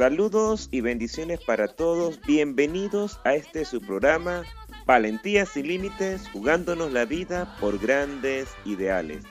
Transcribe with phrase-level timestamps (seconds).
[0.00, 2.18] Saludos y bendiciones para todos.
[2.26, 4.44] Bienvenidos a este su programa
[4.86, 9.24] Valentías sin Límites, jugándonos la vida por grandes ideales.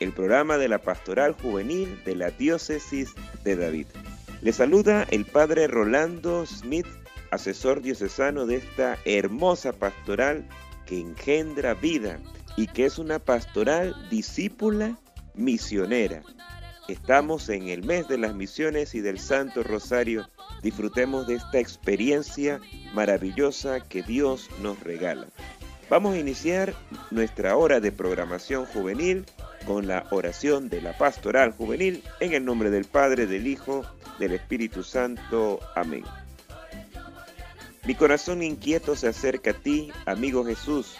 [0.00, 3.86] El programa de la Pastoral Juvenil de la Diócesis de David.
[4.42, 6.88] Le saluda el Padre Rolando Smith,
[7.30, 10.44] asesor diocesano de esta hermosa pastoral
[10.86, 12.18] que engendra vida
[12.56, 14.98] y que es una pastoral discípula
[15.36, 16.24] misionera
[16.88, 20.28] Estamos en el mes de las misiones y del Santo Rosario.
[20.62, 22.60] Disfrutemos de esta experiencia
[22.94, 25.26] maravillosa que Dios nos regala.
[25.90, 26.74] Vamos a iniciar
[27.10, 29.24] nuestra hora de programación juvenil
[29.66, 33.84] con la oración de la pastoral juvenil en el nombre del Padre, del Hijo,
[34.20, 35.58] del Espíritu Santo.
[35.74, 36.04] Amén.
[37.84, 40.94] Mi corazón inquieto se acerca a ti, amigo Jesús,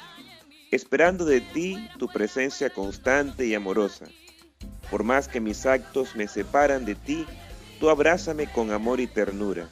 [0.73, 4.07] esperando de ti tu presencia constante y amorosa
[4.91, 7.27] por más que mis actos me separan de ti,
[7.81, 9.69] tú abrázame con amor y ternura.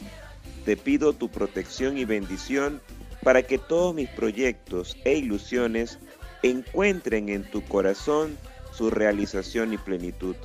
[0.64, 2.80] Te pido tu protección y bendición
[3.22, 5.98] para que todos mis proyectos e ilusiones
[6.42, 8.36] encuentren en tu corazón
[8.72, 10.36] su realización y plenitud.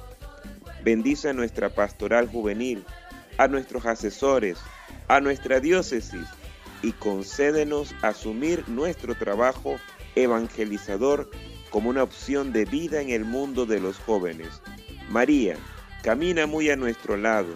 [0.83, 2.85] Bendice a nuestra pastoral juvenil,
[3.37, 4.57] a nuestros asesores,
[5.07, 6.25] a nuestra diócesis
[6.81, 9.75] y concédenos asumir nuestro trabajo
[10.15, 11.29] evangelizador
[11.69, 14.61] como una opción de vida en el mundo de los jóvenes.
[15.09, 15.57] María,
[16.03, 17.53] camina muy a nuestro lado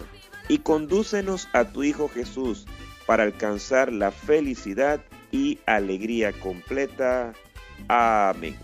[0.48, 2.66] y condúcenos a tu Hijo Jesús
[3.06, 7.32] para alcanzar la felicidad y alegría completa.
[7.88, 8.56] Amén.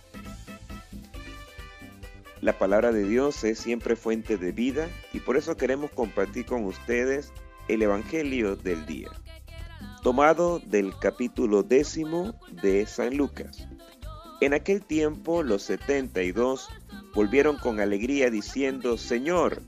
[2.41, 6.65] La palabra de Dios es siempre fuente de vida y por eso queremos compartir con
[6.65, 7.33] ustedes
[7.69, 9.11] el Evangelio del día,
[10.03, 13.69] tomado del capítulo décimo de San Lucas.
[14.41, 16.69] En aquel tiempo los setenta y dos
[17.15, 19.63] volvieron con alegría diciendo, Señor,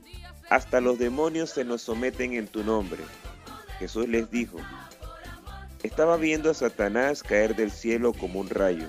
[0.49, 3.03] hasta los demonios se nos someten en tu nombre.
[3.77, 4.57] Jesús les dijo,
[5.83, 8.87] estaba viendo a Satanás caer del cielo como un rayo.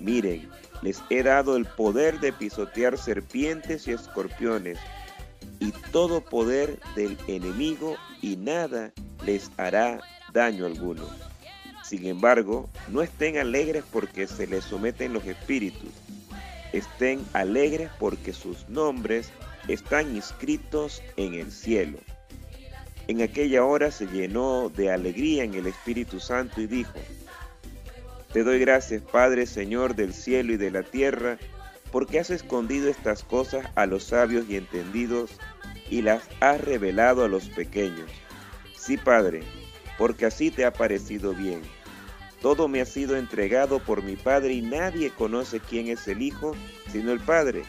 [0.00, 0.48] Miren,
[0.80, 4.78] les he dado el poder de pisotear serpientes y escorpiones
[5.60, 8.92] y todo poder del enemigo y nada
[9.24, 10.00] les hará
[10.32, 11.04] daño alguno.
[11.92, 15.90] Sin embargo, no estén alegres porque se les someten los espíritus.
[16.72, 19.28] Estén alegres porque sus nombres
[19.68, 21.98] están inscritos en el cielo.
[23.08, 26.98] En aquella hora se llenó de alegría en el Espíritu Santo y dijo,
[28.32, 31.36] Te doy gracias, Padre, Señor del cielo y de la tierra,
[31.90, 35.32] porque has escondido estas cosas a los sabios y entendidos
[35.90, 38.10] y las has revelado a los pequeños.
[38.78, 39.42] Sí, Padre,
[39.98, 41.60] porque así te ha parecido bien.
[42.42, 46.56] Todo me ha sido entregado por mi Padre y nadie conoce quién es el Hijo
[46.90, 47.62] sino el Padre,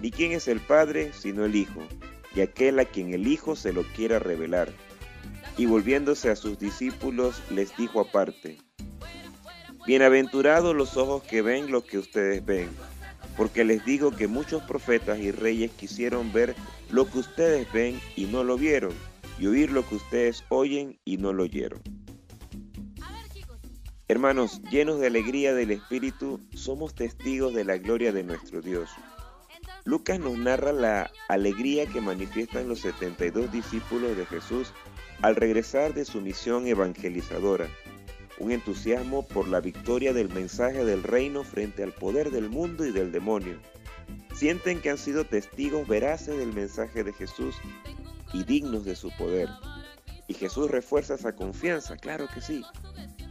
[0.00, 1.82] ni quién es el Padre sino el Hijo,
[2.34, 4.72] y aquel a quien el Hijo se lo quiera revelar.
[5.58, 8.56] Y volviéndose a sus discípulos les dijo aparte,
[9.86, 12.70] Bienaventurados los ojos que ven lo que ustedes ven,
[13.36, 16.54] porque les digo que muchos profetas y reyes quisieron ver
[16.90, 18.94] lo que ustedes ven y no lo vieron,
[19.38, 21.82] y oír lo que ustedes oyen y no lo oyeron.
[24.14, 28.88] Hermanos, llenos de alegría del Espíritu, somos testigos de la gloria de nuestro Dios.
[29.84, 34.72] Lucas nos narra la alegría que manifiestan los 72 discípulos de Jesús
[35.20, 37.66] al regresar de su misión evangelizadora,
[38.38, 42.92] un entusiasmo por la victoria del mensaje del reino frente al poder del mundo y
[42.92, 43.58] del demonio.
[44.32, 47.56] Sienten que han sido testigos veraces del mensaje de Jesús
[48.32, 49.48] y dignos de su poder.
[50.28, 52.64] Y Jesús refuerza esa confianza, claro que sí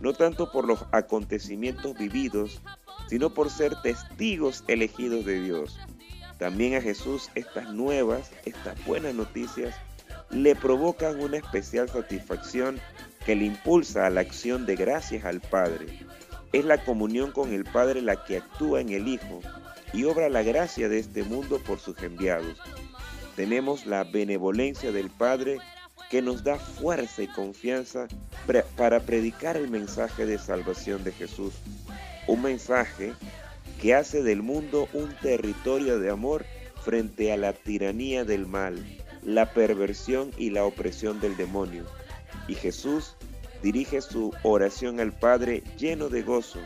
[0.03, 2.61] no tanto por los acontecimientos vividos,
[3.07, 5.79] sino por ser testigos elegidos de Dios.
[6.37, 9.73] También a Jesús estas nuevas, estas buenas noticias,
[10.29, 12.81] le provocan una especial satisfacción
[13.25, 15.85] que le impulsa a la acción de gracias al Padre.
[16.51, 19.39] Es la comunión con el Padre la que actúa en el Hijo
[19.93, 22.57] y obra la gracia de este mundo por sus enviados.
[23.37, 25.59] Tenemos la benevolencia del Padre
[26.09, 28.07] que nos da fuerza y confianza
[28.77, 31.53] para predicar el mensaje de salvación de Jesús.
[32.27, 33.13] Un mensaje
[33.81, 36.45] que hace del mundo un territorio de amor
[36.83, 38.83] frente a la tiranía del mal,
[39.23, 41.85] la perversión y la opresión del demonio.
[42.47, 43.15] Y Jesús
[43.61, 46.59] dirige su oración al Padre lleno de gozo,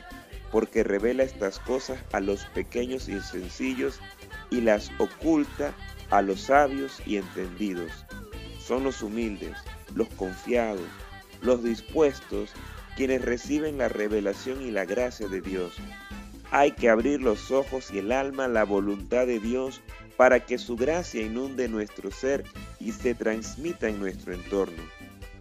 [0.52, 4.00] porque revela estas cosas a los pequeños y sencillos
[4.50, 5.74] y las oculta
[6.10, 7.92] a los sabios y entendidos
[8.68, 9.56] son los humildes,
[9.96, 10.88] los confiados,
[11.42, 12.52] los dispuestos,
[12.98, 15.74] quienes reciben la revelación y la gracia de Dios.
[16.52, 19.82] Hay que abrir los ojos y el alma a la voluntad de Dios
[20.18, 22.44] para que su gracia inunde nuestro ser
[22.80, 24.84] y se transmita en nuestro entorno.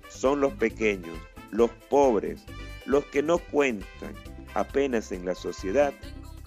[0.08, 1.19] son los pequeños,
[1.50, 2.43] los pobres,
[2.84, 4.14] los que no cuentan
[4.55, 5.93] apenas en la sociedad,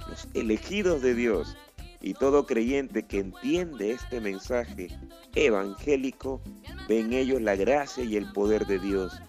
[0.07, 1.55] los elegidos de Dios
[2.01, 4.87] y todo creyente que entiende este mensaje
[5.35, 6.41] evangélico,
[6.87, 9.19] ve en ellos la gracia y el poder de Dios.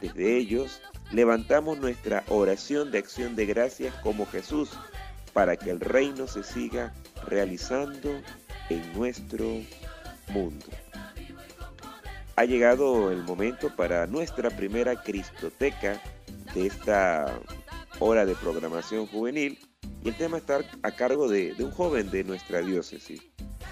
[0.00, 0.82] Desde ellos
[1.12, 4.70] levantamos nuestra oración de acción de gracias como Jesús
[5.32, 6.92] para que el reino se siga
[7.26, 8.10] realizando
[8.70, 9.44] en nuestro
[10.28, 10.66] mundo.
[12.36, 16.02] Ha llegado el momento para nuestra primera Cristoteca
[16.54, 17.38] de esta
[17.98, 19.58] hora de programación juvenil
[20.06, 23.20] y el tema está a cargo de, un joven de nuestra diócesis.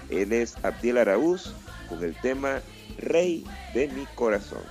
[0.09, 1.53] Él es Abdiel Araúz
[1.87, 2.59] con el tema
[2.97, 4.63] Rey de mi corazón.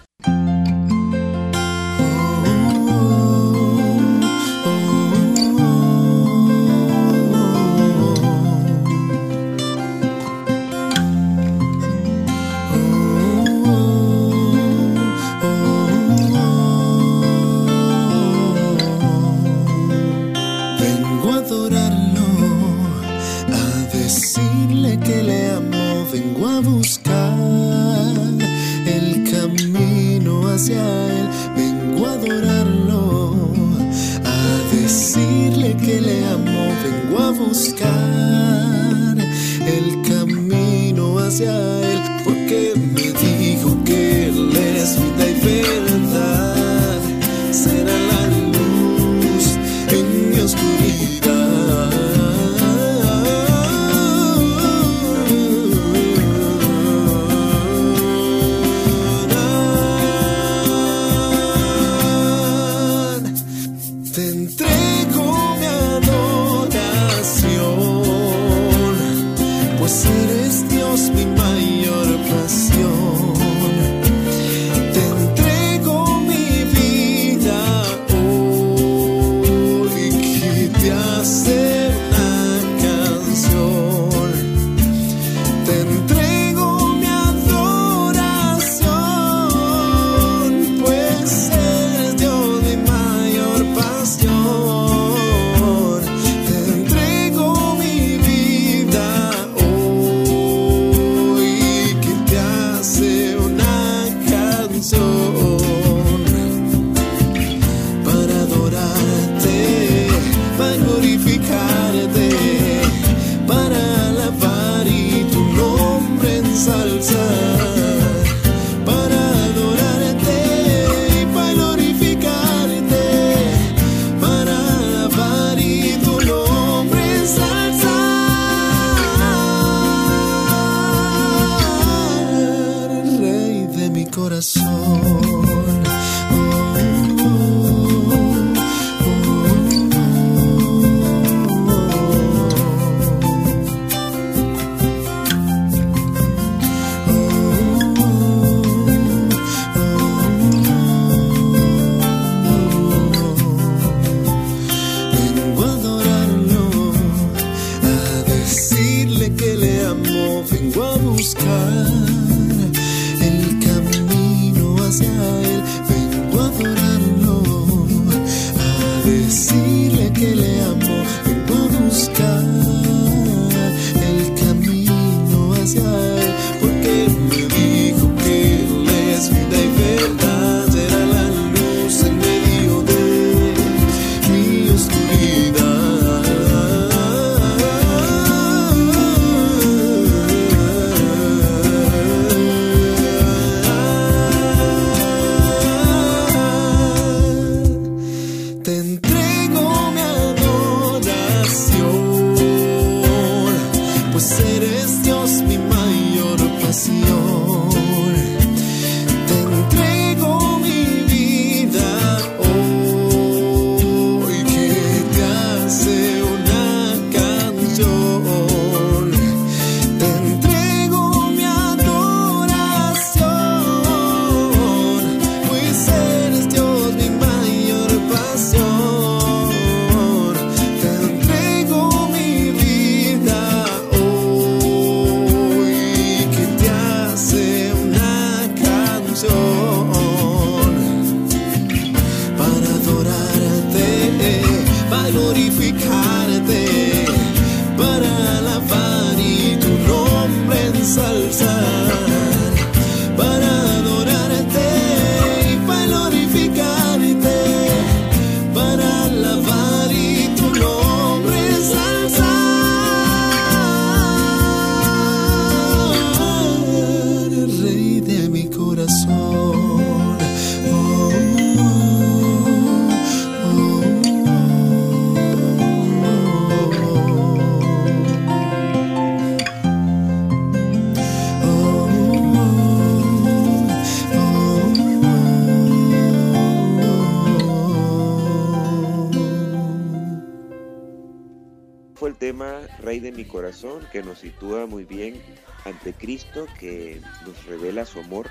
[293.15, 295.23] Mi corazón que nos sitúa muy bien
[295.65, 298.29] ante Cristo que nos revela su amor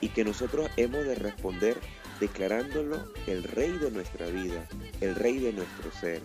[0.00, 1.78] y que nosotros hemos de responder
[2.20, 4.68] declarándolo el Rey de nuestra vida,
[5.00, 6.20] el Rey de nuestro ser,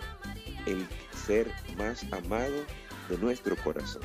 [0.65, 0.85] el
[1.25, 2.65] ser más amado
[3.09, 4.03] de nuestro corazón.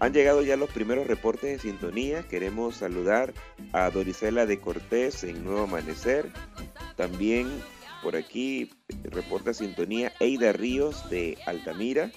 [0.00, 2.22] Han llegado ya los primeros reportes de sintonía.
[2.22, 3.32] Queremos saludar
[3.72, 6.30] a Dorisela de Cortés en Nuevo Amanecer.
[6.96, 7.48] También
[8.04, 8.70] por aquí
[9.02, 12.12] reporta sintonía Eida Ríos de Altamira.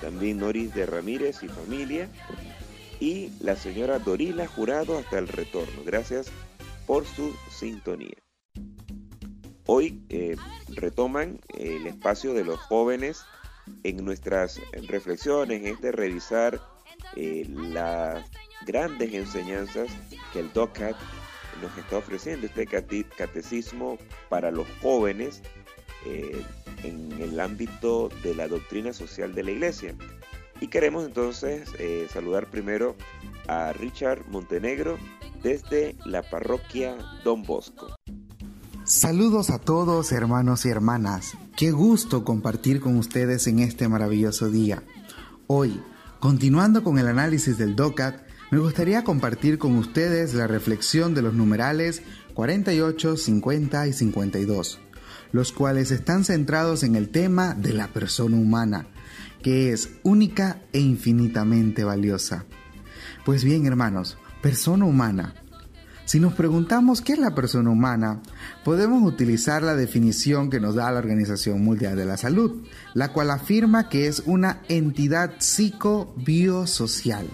[0.00, 2.08] También Noris de Ramírez y familia.
[2.98, 5.84] Y la señora Dorila Jurado hasta el retorno.
[5.84, 6.32] Gracias
[6.86, 8.16] por su sintonía.
[9.66, 10.36] Hoy eh,
[10.68, 13.22] retoman el espacio de los jóvenes
[13.82, 14.58] en nuestras
[14.88, 16.58] reflexiones, en este revisar
[17.16, 18.24] eh, las
[18.66, 19.88] grandes enseñanzas
[20.32, 20.96] que el DOCAT
[21.60, 22.66] nos está ofreciendo, este
[23.16, 23.98] catecismo
[24.28, 25.42] para los jóvenes
[26.06, 26.44] eh,
[26.84, 29.94] en el ámbito de la doctrina social de la iglesia.
[30.60, 32.96] Y queremos entonces eh, saludar primero
[33.46, 34.98] a Richard Montenegro
[35.42, 37.94] desde la parroquia Don Bosco.
[38.84, 41.34] Saludos a todos hermanos y hermanas.
[41.56, 44.82] Qué gusto compartir con ustedes en este maravilloso día.
[45.46, 45.80] Hoy,
[46.20, 51.34] continuando con el análisis del DOCAT, me gustaría compartir con ustedes la reflexión de los
[51.34, 52.02] numerales
[52.34, 54.80] 48, 50 y 52,
[55.32, 58.86] los cuales están centrados en el tema de la persona humana,
[59.42, 62.44] que es única e infinitamente valiosa.
[63.24, 65.34] Pues bien, hermanos, persona humana
[66.08, 68.22] si nos preguntamos qué es la persona humana,
[68.64, 73.30] podemos utilizar la definición que nos da la Organización Mundial de la Salud, la cual
[73.30, 77.26] afirma que es una entidad psico-biosocial.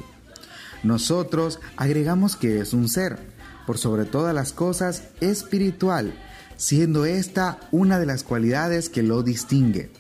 [0.85, 3.19] Nosotros agregamos que es un ser,
[3.67, 6.15] por sobre todas las cosas, espiritual,
[6.57, 9.91] siendo esta una de las cualidades que lo distingue.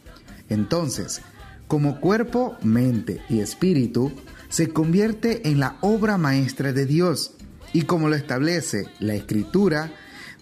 [0.48, 1.22] Entonces,
[1.66, 4.12] como cuerpo, mente y espíritu,
[4.50, 7.32] se convierte en la obra maestra de Dios,
[7.72, 9.90] y como lo establece la escritura,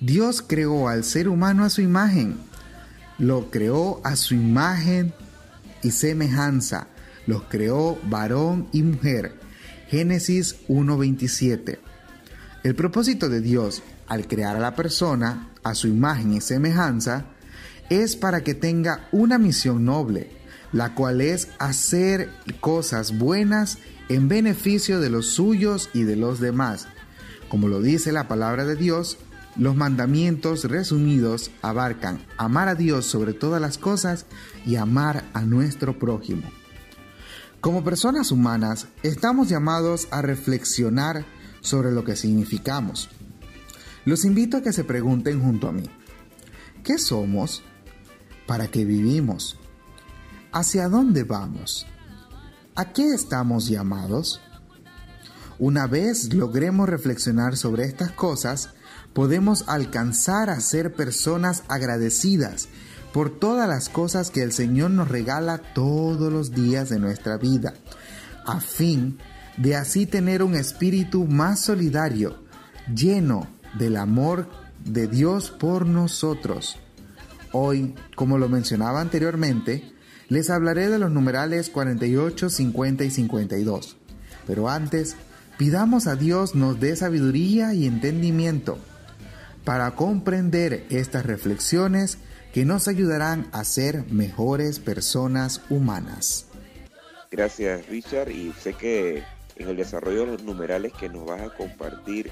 [0.00, 2.37] Dios creó al ser humano a su imagen.
[3.18, 5.14] Lo creó a su imagen
[5.82, 6.88] y semejanza.
[7.26, 9.41] Los creó varón y mujer.
[9.92, 11.78] Génesis 1.27.
[12.64, 17.26] El propósito de Dios al crear a la persona a su imagen y semejanza
[17.90, 20.32] es para que tenga una misión noble,
[20.72, 26.88] la cual es hacer cosas buenas en beneficio de los suyos y de los demás
[27.52, 29.18] como lo dice la palabra de Dios,
[29.56, 34.25] los mandamientos resumidos abarcan amar a Dios sobre todas las cosas
[34.64, 36.50] y amar a nuestro prójimo.
[37.62, 41.25] Como personas humanas, estamos llamados a reflexionar
[41.61, 43.09] sobre lo que significamos.
[44.04, 45.88] Los invito a que se pregunten junto a mí,
[46.83, 47.62] ¿qué somos?
[48.49, 49.61] ¿Para qué vivimos?
[50.50, 51.87] ¿Hacia dónde vamos?
[52.75, 54.40] ¿A qué estamos llamados?
[55.61, 58.71] Una vez logremos reflexionar sobre estas cosas,
[59.12, 62.66] podemos alcanzar a ser personas agradecidas
[63.12, 67.75] por todas las cosas que el Señor nos regala todos los días de nuestra vida,
[68.47, 69.19] a fin
[69.57, 72.42] de así tener un espíritu más solidario,
[72.95, 74.49] lleno del amor
[74.85, 76.78] de Dios por nosotros.
[77.52, 79.92] Hoy, como lo mencionaba anteriormente,
[80.28, 83.97] les hablaré de los numerales 48, 50 y 52.
[84.47, 85.16] Pero antes,
[85.62, 88.78] Pidamos a Dios nos dé sabiduría y entendimiento
[89.64, 92.19] para comprender estas reflexiones
[92.52, 96.47] que nos ayudarán a ser mejores personas humanas.
[97.30, 99.23] Gracias Richard y sé que
[99.56, 102.30] en el desarrollo de los numerales que nos vas a compartir,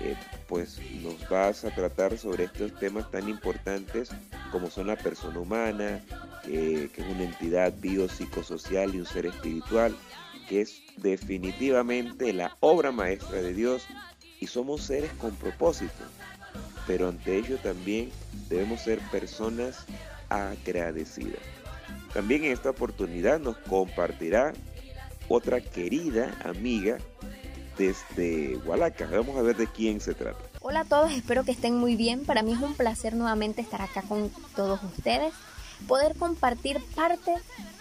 [0.00, 4.10] eh, pues nos vas a tratar sobre estos temas tan importantes
[4.50, 6.00] como son la persona humana,
[6.44, 9.94] que es una entidad biopsicosocial y un ser espiritual,
[10.48, 13.82] que es definitivamente la obra maestra de Dios
[14.40, 15.92] y somos seres con propósito,
[16.88, 18.10] pero ante ello también
[18.48, 19.84] debemos ser personas
[20.30, 21.42] agradecidas.
[22.14, 24.54] También en esta oportunidad nos compartirá
[25.28, 26.96] otra querida amiga
[27.76, 29.06] desde Hualaca.
[29.06, 30.38] Vamos a ver de quién se trata.
[30.62, 32.24] Hola a todos, espero que estén muy bien.
[32.24, 35.34] Para mí es un placer nuevamente estar acá con todos ustedes,
[35.86, 37.34] poder compartir parte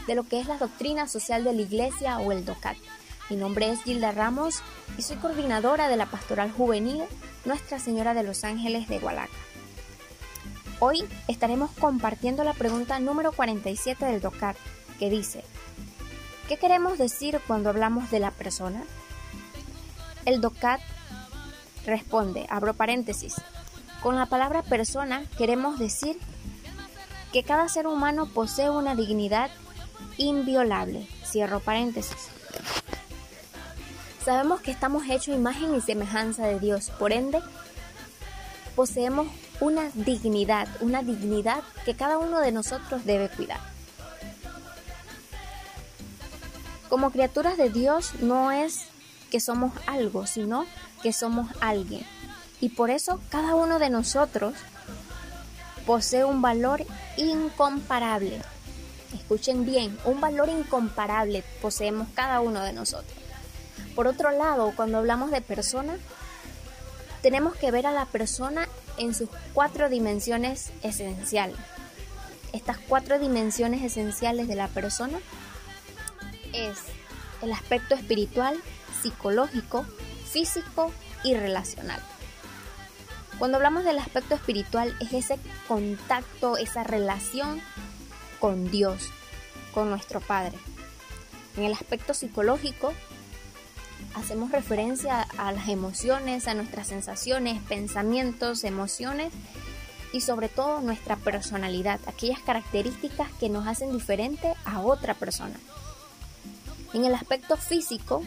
[0.06, 2.76] de lo que es la doctrina social de la Iglesia o el DOCAT.
[3.30, 4.62] Mi nombre es Gilda Ramos
[4.98, 7.04] y soy coordinadora de la Pastoral Juvenil
[7.44, 9.34] Nuestra Señora de los Ángeles de Hualaca.
[10.80, 14.56] Hoy estaremos compartiendo la pregunta número 47 del DOCAT,
[14.98, 15.44] que dice,
[16.48, 18.82] ¿qué queremos decir cuando hablamos de la persona?
[20.24, 20.80] El DOCAT
[21.86, 23.36] responde, abro paréntesis,
[24.02, 26.18] con la palabra persona queremos decir
[27.34, 29.52] que cada ser humano posee una dignidad
[30.16, 31.10] inviolable.
[31.26, 32.30] Cierro paréntesis.
[34.28, 37.42] Sabemos que estamos hechos imagen y semejanza de Dios, por ende,
[38.76, 39.30] poseemos
[39.62, 43.62] una dignidad, una dignidad que cada uno de nosotros debe cuidar.
[46.90, 48.88] Como criaturas de Dios no es
[49.32, 50.66] que somos algo, sino
[51.02, 52.06] que somos alguien.
[52.60, 54.56] Y por eso cada uno de nosotros
[55.86, 58.42] posee un valor incomparable.
[59.14, 63.27] Escuchen bien, un valor incomparable poseemos cada uno de nosotros.
[63.98, 65.98] Por otro lado, cuando hablamos de persona,
[67.24, 71.58] tenemos que ver a la persona en sus cuatro dimensiones esenciales.
[72.54, 75.18] Estas cuatro dimensiones esenciales de la persona
[76.54, 76.78] es
[77.42, 78.62] el aspecto espiritual,
[79.02, 79.84] psicológico,
[80.32, 80.92] físico
[81.24, 82.00] y relacional.
[83.40, 87.64] Cuando hablamos del aspecto espiritual es ese contacto, esa relación
[88.40, 89.10] con Dios,
[89.74, 90.60] con nuestro Padre.
[91.56, 92.94] En el aspecto psicológico
[94.18, 99.32] hacemos referencia a las emociones, a nuestras sensaciones, pensamientos, emociones
[100.12, 105.56] y sobre todo nuestra personalidad, aquellas características que nos hacen diferente a otra persona.
[106.94, 108.24] En el aspecto físico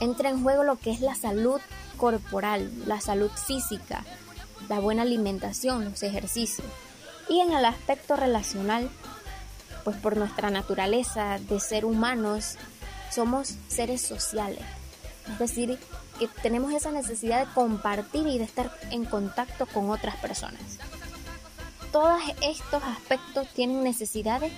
[0.00, 1.60] entra en juego lo que es la salud
[1.96, 4.04] corporal, la salud física,
[4.68, 6.66] la buena alimentación, los ejercicios.
[7.28, 8.90] Y en el aspecto relacional,
[9.84, 12.56] pues por nuestra naturaleza de ser humanos,
[13.10, 14.64] somos seres sociales.
[15.28, 15.78] Es decir,
[16.18, 20.78] que tenemos esa necesidad de compartir y de estar en contacto con otras personas.
[21.90, 24.52] Todos estos aspectos tienen necesidades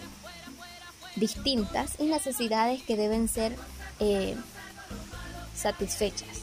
[1.17, 3.55] distintas y necesidades que deben ser
[4.01, 4.37] eh,
[5.55, 6.43] satisfechas.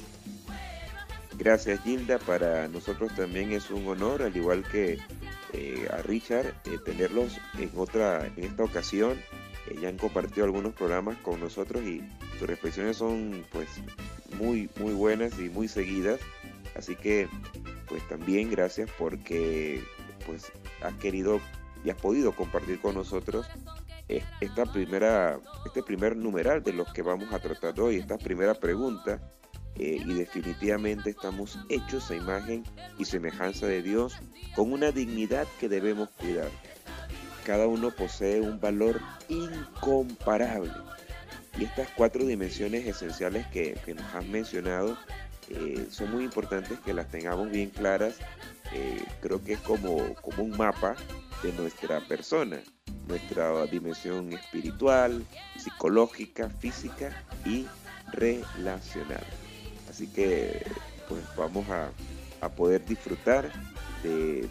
[1.37, 4.99] Gracias Gilda, para nosotros también es un honor, al igual que
[5.53, 9.19] eh, a Richard, eh, tenerlos en otra, en esta ocasión.
[9.79, 12.01] Ya han compartido algunos programas con nosotros y
[12.39, 13.67] sus reflexiones son pues
[14.37, 16.19] muy muy buenas y muy seguidas.
[16.75, 17.27] Así que
[17.87, 19.83] pues también gracias porque
[20.25, 21.39] pues has querido
[21.83, 23.47] y has podido compartir con nosotros
[24.41, 29.21] esta primera, este primer numeral de los que vamos a tratar hoy, esta primera pregunta,
[29.75, 32.63] eh, y definitivamente estamos hechos a imagen
[32.97, 34.15] y semejanza de Dios
[34.55, 36.49] con una dignidad que debemos cuidar.
[37.45, 38.99] Cada uno posee un valor
[39.29, 40.71] incomparable.
[41.57, 44.97] Y estas cuatro dimensiones esenciales que, nos has mencionado
[45.49, 48.15] eh, son muy importantes que las tengamos bien claras.
[48.73, 50.95] Eh, creo que es como, como un mapa
[51.43, 52.61] de nuestra persona
[53.07, 55.25] nuestra dimensión espiritual,
[55.57, 57.11] psicológica, física
[57.45, 57.67] y
[58.13, 59.25] relacional.
[59.89, 60.65] Así que
[61.09, 61.91] pues vamos a,
[62.55, 63.51] poder disfrutar
[64.01, 64.49] de,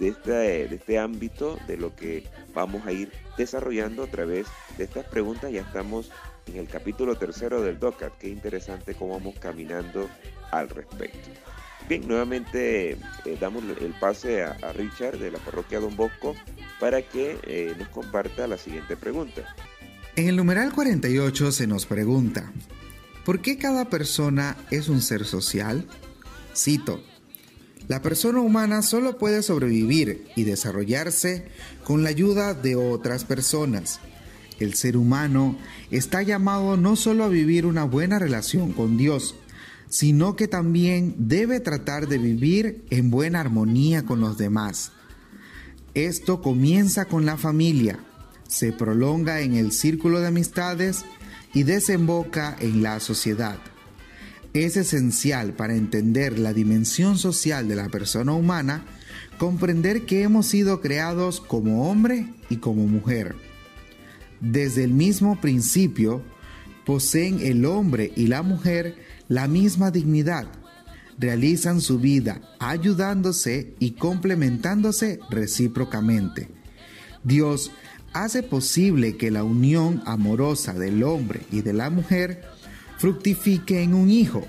[0.00, 5.06] este, de este ámbito, de lo que vamos a ir desarrollando a través de estas
[5.06, 5.52] preguntas.
[5.52, 6.10] Ya estamos
[6.46, 8.18] en el capítulo tercero del DOCAT.
[8.18, 10.08] Qué interesante cómo vamos caminando
[10.50, 11.30] al respecto.
[11.88, 12.98] Bien, nuevamente eh,
[13.38, 16.34] damos el pase a, Richard de la parroquia Don Bosco
[16.80, 19.54] para que eh, nos comparta la siguiente pregunta.
[20.16, 22.52] En el numeral 48 se nos pregunta,
[23.24, 25.86] ¿por qué cada persona es un ser social?
[26.56, 27.02] Cito,
[27.86, 31.44] la persona humana solo puede sobrevivir y desarrollarse
[31.84, 34.00] con la ayuda de otras personas.
[34.58, 35.58] El ser humano
[35.90, 39.34] está llamado no solo a vivir una buena relación con Dios,
[39.88, 44.92] sino que también debe tratar de vivir en buena armonía con los demás.
[45.92, 47.98] Esto comienza con la familia,
[48.48, 51.04] se prolonga en el círculo de amistades
[51.52, 53.58] y desemboca en la sociedad.
[54.54, 58.84] Es esencial para entender la dimensión social de la persona humana
[59.36, 63.34] comprender que hemos sido creados como hombre y como mujer.
[64.40, 66.22] Desde el mismo principio,
[66.86, 68.94] poseen el hombre y la mujer
[69.26, 70.46] la misma dignidad,
[71.18, 76.48] realizan su vida ayudándose y complementándose recíprocamente.
[77.24, 77.72] Dios
[78.12, 82.44] hace posible que la unión amorosa del hombre y de la mujer
[83.04, 84.46] fructifique en un hijo.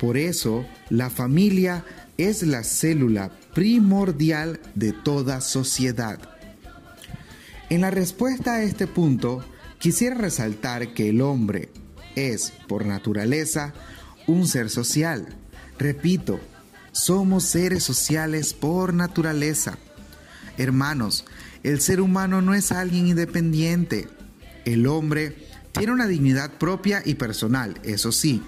[0.00, 1.84] Por eso, la familia
[2.16, 6.18] es la célula primordial de toda sociedad.
[7.68, 9.44] En la respuesta a este punto,
[9.78, 11.68] quisiera resaltar que el hombre
[12.16, 13.74] es, por naturaleza,
[14.26, 15.28] un ser social.
[15.78, 16.40] Repito,
[16.92, 19.76] somos seres sociales por naturaleza.
[20.56, 21.26] Hermanos,
[21.62, 24.08] el ser humano no es alguien independiente.
[24.64, 28.42] El hombre tiene una dignidad propia y personal, eso sí,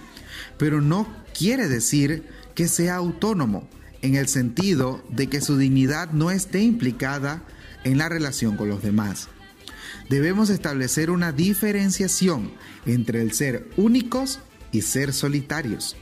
[0.59, 3.69] pero no quiere decir que sea autónomo,
[4.05, 7.43] en el sentido de que su dignidad no esté implicada
[7.85, 9.29] en la relación con los demás.
[10.11, 12.53] debemos establecer una diferenciación
[12.85, 14.41] entre el ser únicos
[14.73, 15.97] y ser solitarios.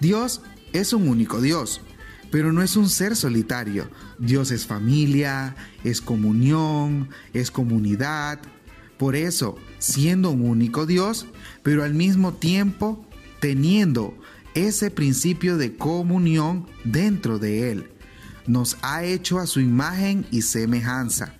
[0.00, 0.40] Dios
[0.72, 1.82] es un único Dios,
[2.30, 3.90] pero no es un ser solitario.
[4.18, 8.40] Dios es familia, es comunión, es comunidad.
[8.96, 11.26] Por eso, siendo un único Dios,
[11.62, 13.06] pero al mismo tiempo
[13.38, 14.16] teniendo
[14.54, 17.90] ese principio de comunión dentro de Él.
[18.46, 21.34] Nos ha hecho a su imagen y semejanza.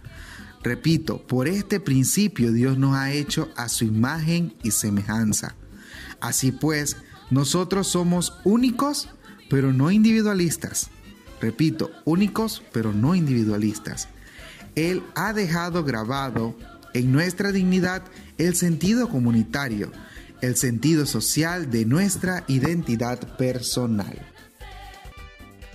[0.62, 5.54] Repito, por este principio Dios nos ha hecho a su imagen y semejanza.
[6.20, 6.98] Así pues,
[7.30, 9.08] nosotros somos únicos,
[9.48, 10.90] pero no individualistas.
[11.40, 14.08] Repito, únicos, pero no individualistas.
[14.74, 16.56] Él ha dejado grabado
[16.94, 18.02] en nuestra dignidad
[18.38, 19.92] el sentido comunitario,
[20.40, 24.18] el sentido social de nuestra identidad personal.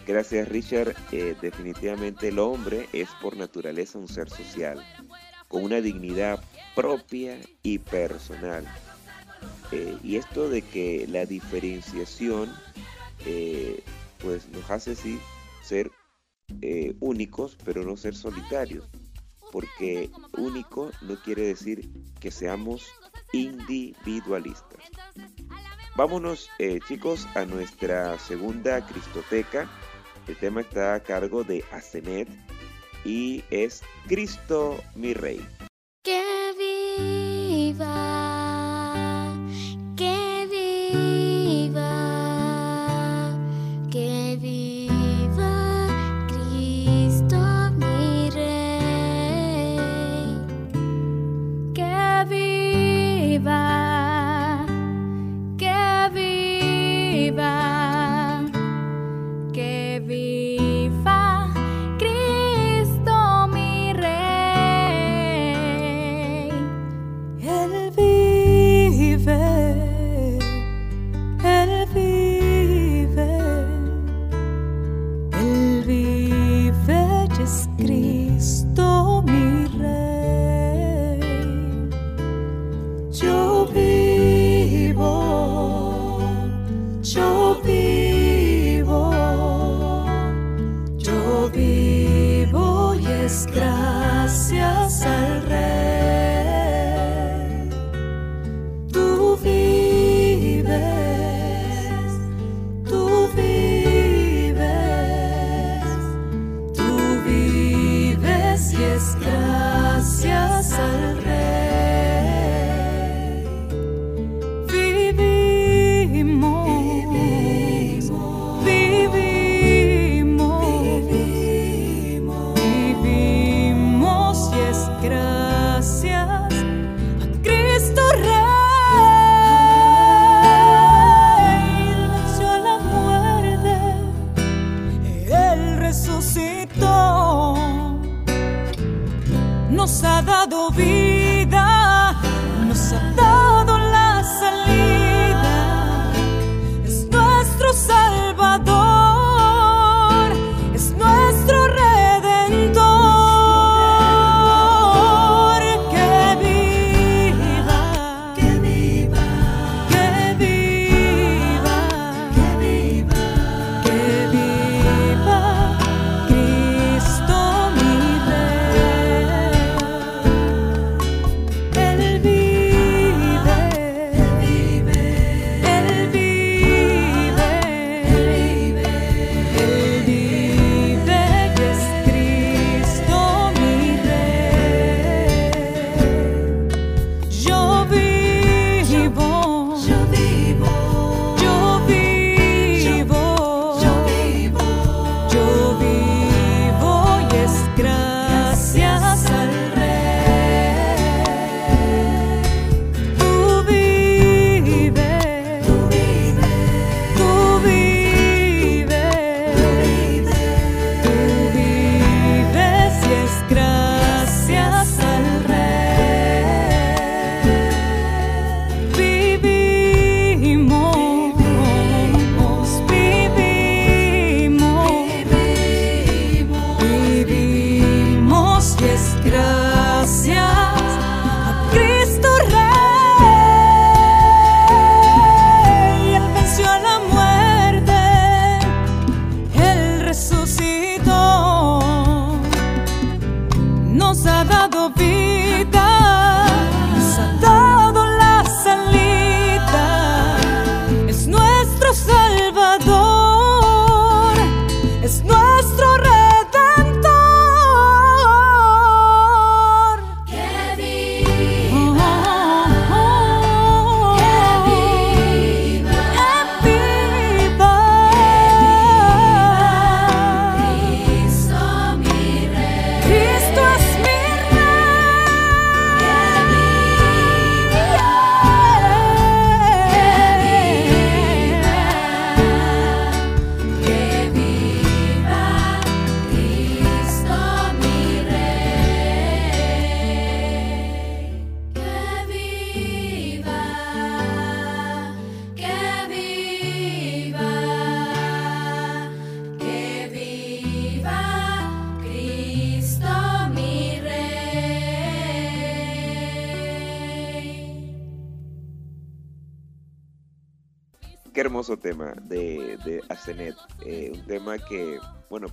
[0.08, 0.95] Gracias Richard.
[1.12, 4.84] Eh, definitivamente el hombre es por naturaleza un ser social,
[5.47, 6.43] con una dignidad
[6.75, 8.65] propia y personal.
[9.71, 12.51] Eh, y esto de que la diferenciación
[13.25, 13.84] eh,
[14.23, 15.19] pues nos hace sí
[15.63, 15.91] ser
[16.99, 18.88] únicos, pero no ser solitarios.
[19.51, 22.88] Porque único no quiere decir que seamos
[23.33, 24.79] individualistas.
[25.95, 26.49] Vámonos
[26.88, 29.69] chicos a nuestra segunda Cristoteca
[30.29, 32.29] el tema está a cargo de Asenet
[33.03, 35.43] y es Cristo mi Rey.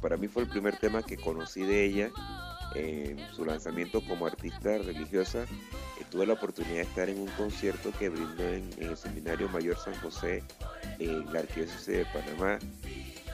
[0.01, 2.11] Para mí fue el primer tema que conocí de ella
[2.75, 5.43] en su lanzamiento como artista religiosa.
[5.43, 9.49] Eh, tuve la oportunidad de estar en un concierto que brindó en, en el Seminario
[9.49, 10.43] Mayor San José,
[10.99, 12.59] en la Arquidiócesis de Panamá.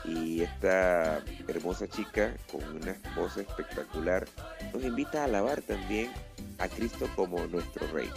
[0.04, 4.26] Y esta hermosa chica, con una voz espectacular,
[4.72, 6.10] nos invita a alabar también
[6.58, 8.10] a Cristo como nuestro Rey.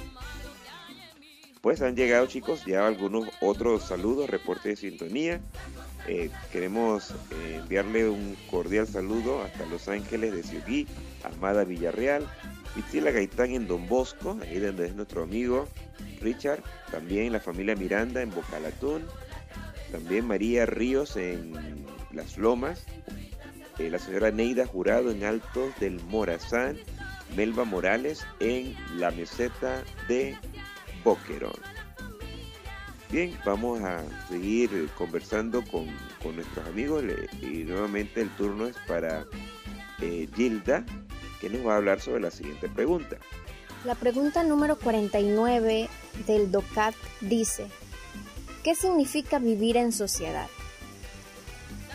[1.65, 5.41] Pues han llegado chicos ya algunos otros saludos, reporte de sintonía.
[6.07, 10.87] Eh, queremos eh, enviarle un cordial saludo hasta Los Ángeles de Ciugui,
[11.23, 12.23] Amada Villarreal,
[12.75, 15.67] Pitzila Gaitán en Don Bosco, ahí donde es nuestro amigo
[16.21, 19.01] Richard, también la familia Miranda en Bocalatún,
[19.91, 22.85] también María Ríos en Las Lomas,
[23.79, 26.77] eh, la señora Neida Jurado en Altos del Morazán,
[27.35, 30.37] Melba Morales en la meseta de
[31.05, 31.53] Boquerón.
[33.09, 35.85] Bien, vamos a seguir conversando con,
[36.21, 37.03] con nuestros amigos
[37.41, 39.25] y nuevamente el turno es para
[40.01, 40.83] eh, Gilda,
[41.39, 43.15] que nos va a hablar sobre la siguiente pregunta.
[43.85, 45.87] La pregunta número 49
[46.25, 47.67] del DOCAT dice,
[48.63, 50.47] ¿qué significa vivir en sociedad?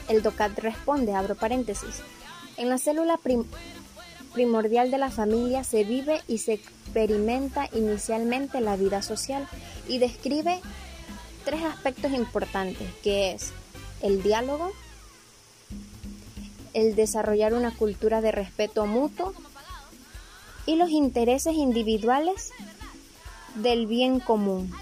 [0.08, 2.00] El DOCAT responde, abro paréntesis,
[2.56, 3.44] en la célula prim-
[4.32, 9.48] primordial de la familia se vive y se experimenta inicialmente la vida social
[9.88, 10.60] y describe
[11.44, 13.52] tres aspectos importantes, que es
[14.02, 14.72] el diálogo,
[16.74, 19.34] el desarrollar una cultura de respeto mutuo
[20.66, 22.52] y los intereses individuales
[23.56, 24.72] del bien común.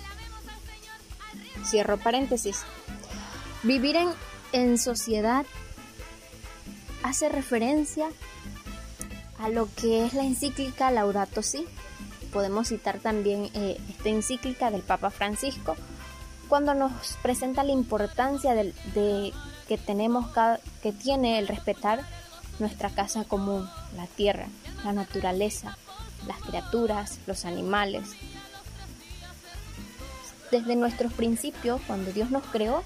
[1.65, 2.61] Cierro paréntesis.
[3.63, 4.09] Vivir en,
[4.53, 5.47] en sociedad
[7.03, 8.09] hace referencia
[9.47, 11.65] lo que es la encíclica Laudato Si.
[12.33, 15.77] Podemos citar también eh, esta encíclica del Papa Francisco
[16.49, 19.33] cuando nos presenta la importancia de,
[19.69, 20.27] que tenemos
[20.83, 22.01] que tiene el respetar
[22.59, 24.47] nuestra casa común, la tierra,
[24.85, 25.77] la naturaleza,
[26.27, 28.09] las criaturas, los animales.
[30.51, 32.83] Desde nuestros principios, cuando Dios nos creó,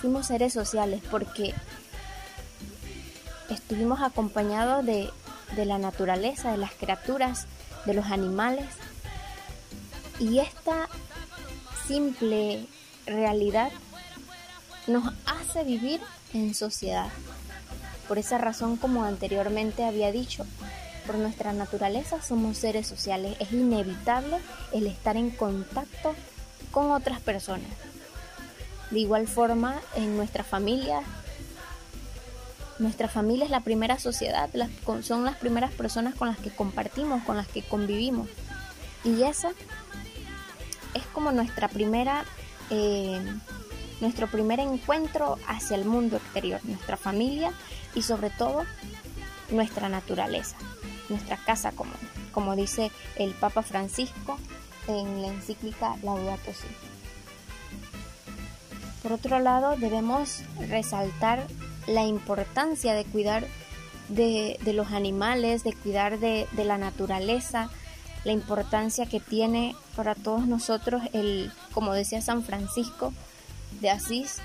[0.00, 1.54] fuimos seres sociales porque
[3.70, 5.08] estuvimos acompañados de,
[5.54, 7.46] de la naturaleza, de las criaturas,
[7.86, 8.66] de los animales.
[10.18, 10.88] Y esta
[11.86, 12.66] simple
[13.06, 13.70] realidad
[14.88, 16.00] nos hace vivir
[16.34, 17.10] en sociedad.
[18.08, 20.44] Por esa razón, como anteriormente había dicho,
[21.06, 23.36] por nuestra naturaleza somos seres sociales.
[23.38, 24.38] Es inevitable
[24.72, 26.16] el estar en contacto
[26.72, 27.70] con otras personas.
[28.90, 31.04] De igual forma, en nuestra familia,
[32.80, 34.48] nuestra familia es la primera sociedad,
[35.02, 38.28] son las primeras personas con las que compartimos, con las que convivimos.
[39.04, 39.50] Y esa
[40.94, 42.24] es como nuestra primera,
[42.70, 43.20] eh,
[44.00, 47.52] nuestro primer encuentro hacia el mundo exterior, nuestra familia
[47.94, 48.64] y sobre todo
[49.50, 50.56] nuestra naturaleza,
[51.10, 51.94] nuestra casa común,
[52.32, 54.38] como dice el Papa Francisco
[54.88, 56.66] en la encíclica Laudato Si.
[59.02, 61.46] Por otro lado, debemos resaltar
[61.86, 63.46] la importancia de cuidar
[64.08, 67.70] de, los animales, de cuidar de, la naturaleza,
[68.24, 73.12] la importancia que tiene para todos nosotros el, como decía San Francisco
[73.80, 74.38] de Asís,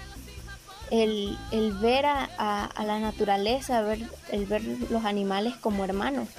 [0.91, 1.37] el,
[1.81, 6.29] ver a, la naturaleza, ver, el ver los animales como hermanos,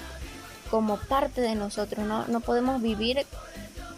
[0.71, 2.05] como parte de nosotros.
[2.05, 3.25] No, no podemos vivir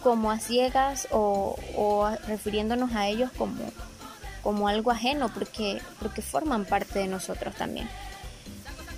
[0.02, 3.56] como a ciegas o, refiriéndonos a ellos como,
[4.44, 7.90] como algo ajeno, porque, porque forman parte de nosotros también.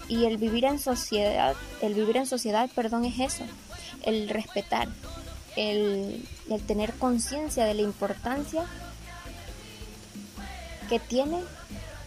[0.08, 3.46] Y el vivir en sociedad, el vivir en sociedad, perdón, es eso,
[4.04, 4.88] el respetar,
[5.56, 8.66] el, el tener conciencia de la importancia
[10.90, 11.40] que tiene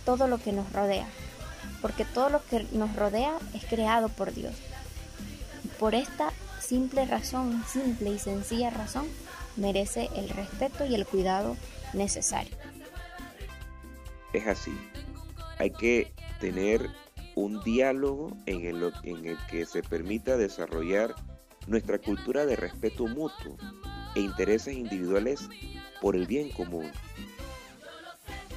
[0.05, 1.07] todo lo que nos rodea,
[1.81, 4.55] porque todo lo que nos rodea es creado por Dios.
[5.79, 9.07] Por esta simple razón, simple y sencilla razón,
[9.57, 11.57] merece el respeto y el cuidado
[11.93, 12.64] necesario.
[14.35, 14.77] Es así.
[15.59, 16.91] Hay que tener
[17.37, 21.15] un diálogo en el, que se permita desarrollar
[21.69, 23.57] nuestra cultura de respeto mutuo
[24.17, 25.49] e intereses individuales
[26.01, 26.91] por el bien común.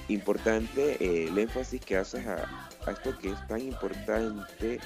[0.10, 4.80] Importante eh, el énfasis que haces a esto que es tan importante,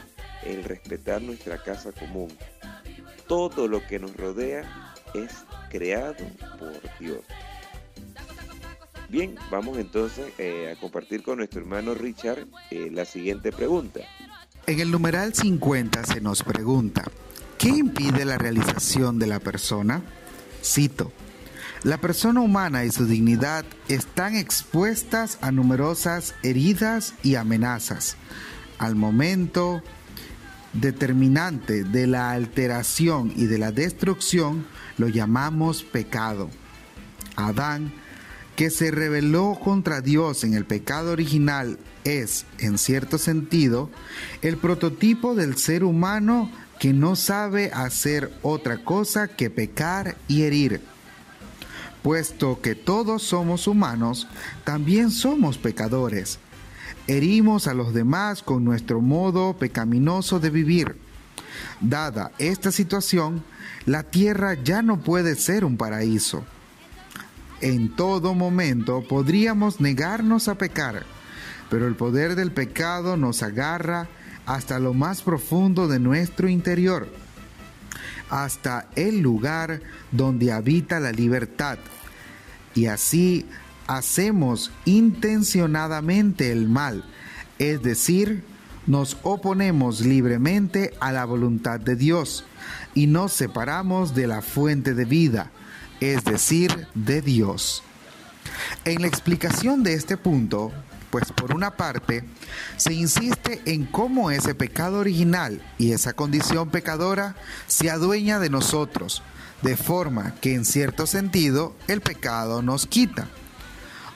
[0.43, 2.29] el respetar nuestra casa común.
[3.27, 6.25] Todo lo que nos rodea es creado
[6.59, 7.21] por Dios.
[9.11, 13.99] Bien, vamos entonces eh, a compartir con nuestro hermano Richard eh, la siguiente pregunta.
[14.65, 17.03] En el numeral 50 se nos pregunta,
[17.57, 20.01] ¿qué impide la realización de la persona?
[20.63, 21.11] Cito,
[21.83, 28.15] La persona humana y su dignidad están expuestas a numerosas heridas y amenazas.
[28.77, 29.83] Al momento
[30.71, 34.65] determinante de la alteración y de la destrucción
[34.97, 36.49] lo llamamos pecado.
[37.35, 37.91] Adán,
[38.61, 43.89] que se rebeló contra Dios en el pecado original, es, en cierto sentido,
[44.43, 50.79] el prototipo del ser humano que no sabe hacer otra cosa que pecar y herir.
[52.03, 54.27] Puesto que todos somos humanos,
[54.63, 56.37] también somos pecadores.
[57.07, 60.97] Herimos a los demás con nuestro modo pecaminoso de vivir.
[61.79, 63.43] Dada esta situación,
[63.87, 66.45] la tierra ya no puede ser un paraíso.
[67.61, 71.03] En todo momento podríamos negarnos a pecar,
[71.69, 74.07] pero el poder del pecado nos agarra
[74.45, 77.07] hasta lo más profundo de nuestro interior,
[78.29, 81.77] hasta el lugar donde habita la libertad.
[82.73, 83.45] Y así
[83.85, 87.03] hacemos intencionadamente el mal,
[87.59, 88.43] es decir,
[88.87, 92.43] nos oponemos libremente a la voluntad de Dios
[92.95, 95.51] y nos separamos de la fuente de vida,
[96.01, 97.83] es decir, de Dios.
[98.83, 100.73] En la explicación de este punto,
[101.11, 102.23] pues por una parte,
[102.77, 107.35] se insiste en cómo ese pecado original y esa condición pecadora
[107.67, 109.21] se adueña de nosotros,
[109.61, 113.27] de forma que en cierto sentido el pecado nos quita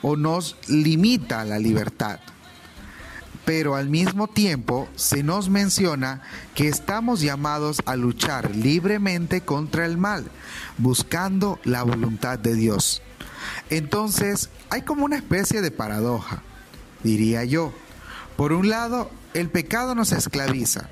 [0.02, 2.18] o nos limita la libertad.
[3.44, 6.22] Pero al mismo tiempo se nos menciona
[6.54, 10.24] que estamos llamados a luchar libremente contra el mal,
[10.78, 13.02] buscando la voluntad de Dios.
[13.70, 16.42] Entonces hay como una especie de paradoja
[17.06, 17.72] diría yo.
[18.36, 20.88] Por un lado, el pecado nos esclaviza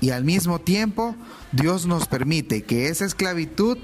[0.00, 1.16] y al mismo tiempo
[1.52, 3.78] Dios nos permite que esa esclavitud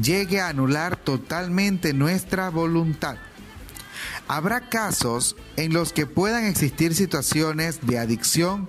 [0.00, 3.16] llegue a anular totalmente nuestra voluntad.
[4.28, 8.68] Habrá casos en los que puedan existir situaciones de adicción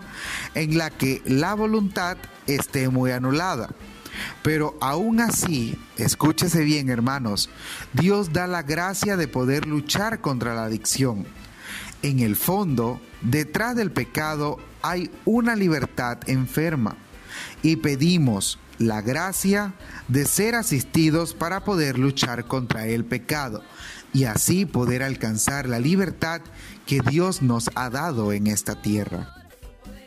[0.56, 3.70] en la que la voluntad esté muy anulada.
[4.44, 7.50] Pero aún así, escúchese bien hermanos,
[7.94, 11.26] Dios da la gracia de poder luchar contra la adicción
[12.04, 16.96] en el fondo, detrás del pecado hay una libertad enferma
[17.62, 19.74] y pedimos la gracia
[20.08, 23.64] de ser asistidos para poder luchar contra el pecado
[24.14, 26.42] y así poder alcanzar la libertad
[26.88, 29.36] que Dios nos ha dado en esta tierra.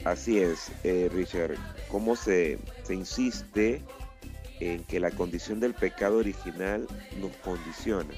[0.05, 1.55] Así es, eh, Richard.
[1.89, 3.83] ¿Cómo se, se insiste
[4.61, 6.87] en que la condición del pecado original
[7.21, 8.15] nos condiciona?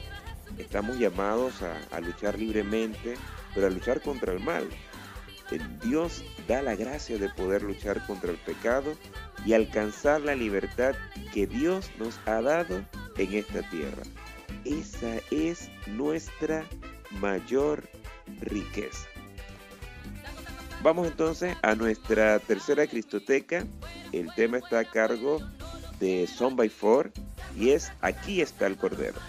[0.58, 3.14] Estamos llamados a, luchar libremente
[3.54, 4.68] pero a luchar contra el mal.
[5.82, 8.96] Dios da la gracia de poder luchar contra el pecado
[9.44, 10.94] y alcanzar la libertad
[11.32, 12.84] que Dios nos ha dado
[13.16, 14.02] en esta tierra.
[14.64, 16.66] Esa es nuestra
[17.20, 17.88] mayor
[18.40, 19.06] riqueza.
[20.82, 23.66] Vamos entonces a nuestra tercera Cristoteca.
[24.12, 25.40] El tema está a cargo
[26.00, 27.12] de Son by Four
[27.58, 29.20] y es Aquí está el Cordero.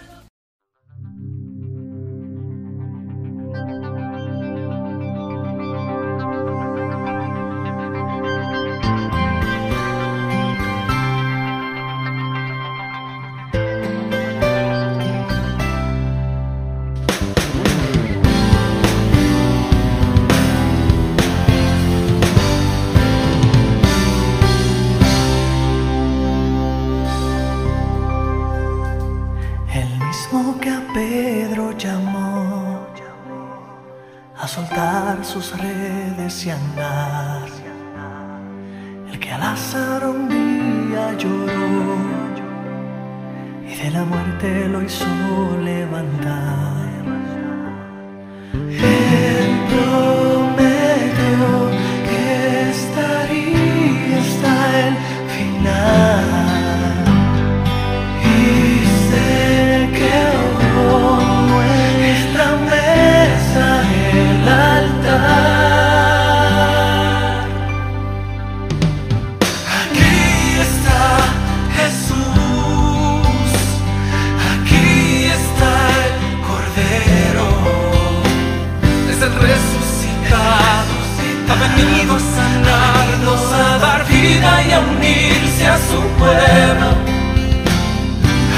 [81.78, 86.88] Ha venido a sanarnos, a dar vida y a unirse a su pueblo.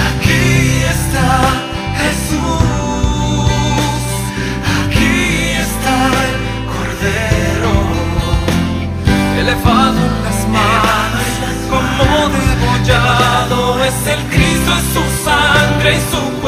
[0.09, 1.29] Aquí está
[2.01, 2.41] Jesús,
[4.81, 5.15] aquí
[5.67, 5.97] está
[6.29, 6.37] el
[6.73, 7.75] Cordero,
[9.39, 11.29] elevado en las manos,
[11.69, 16.40] como degollado, es el Cristo, es su sangre y su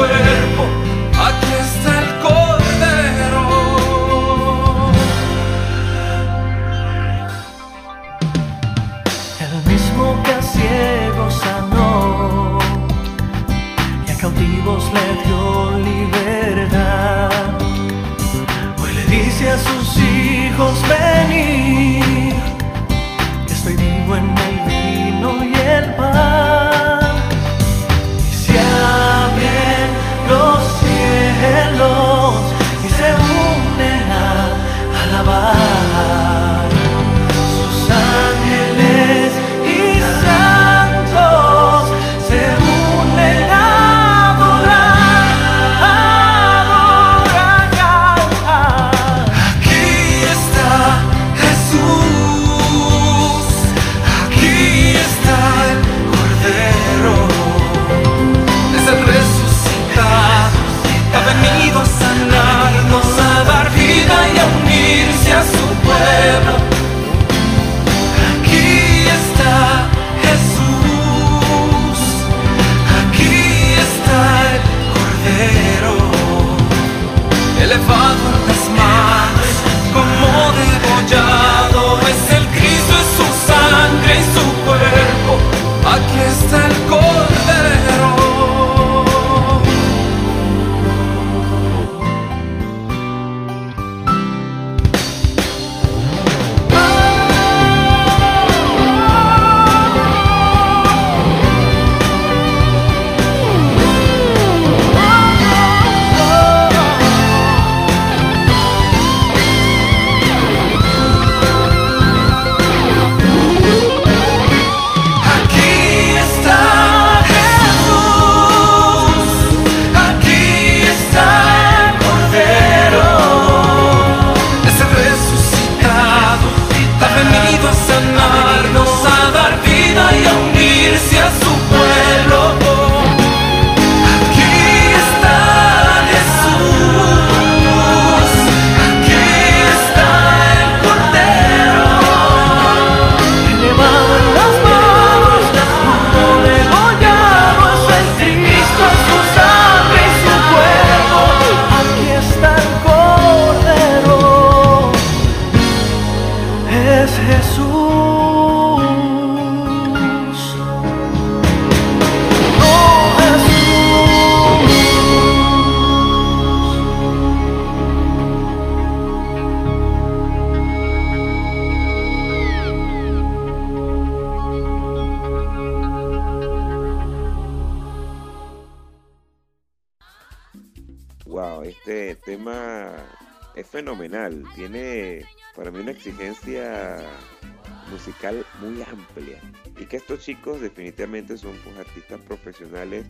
[187.91, 189.39] musical muy amplia.
[189.79, 193.05] Y que estos chicos definitivamente son pues, artistas profesionales,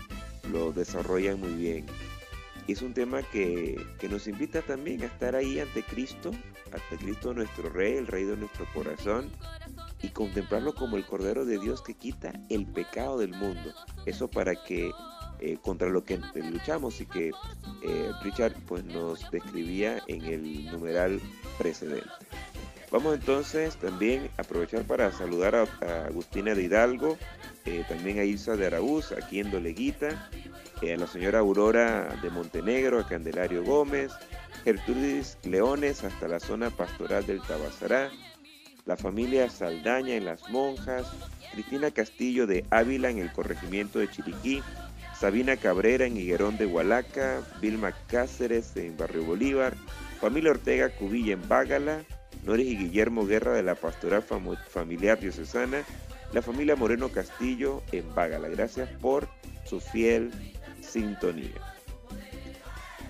[0.52, 1.86] lo desarrollan muy bien.
[2.68, 6.32] Y es un tema que, que nos invita también a estar ahí ante Cristo,
[6.72, 9.30] ante Cristo nuestro Rey, el Rey de nuestro corazón,
[10.02, 13.74] y contemplarlo como el Cordero de Dios que quita el pecado del mundo.
[14.06, 14.92] Eso para que
[15.40, 17.32] eh, contra lo que luchamos y que
[17.84, 21.20] eh, Richard pues nos describía en el numeral
[21.58, 22.10] precedente.
[22.94, 27.18] Vamos entonces también a aprovechar para saludar a, Agustina de Hidalgo,
[27.66, 30.30] eh, también a Isa de Araúz, aquí en Doleguita,
[30.84, 34.12] eh, a la señora Aurora de Montenegro, a Candelario Gómez,
[34.64, 38.12] Gertrudis Leones hasta la zona pastoral del Tabasará,
[38.86, 41.08] la familia Saldaña en Las Monjas,
[41.52, 44.62] Cristina Castillo de Ávila en el corregimiento de Chiriquí,
[45.20, 49.74] Sabina Cabrera en Higuerón de Hualaca, Vilma Cáceres en Barrio Bolívar,
[50.22, 52.04] familia Ortega Cubilla en Bágala,
[52.46, 54.24] Noris y Guillermo Guerra de la Pastoral
[54.70, 55.84] Familiar Diocesana,
[56.34, 58.48] la familia Moreno Castillo en Bágala.
[58.50, 59.28] Gracias por
[59.66, 60.32] su fiel
[60.82, 61.52] sintonía.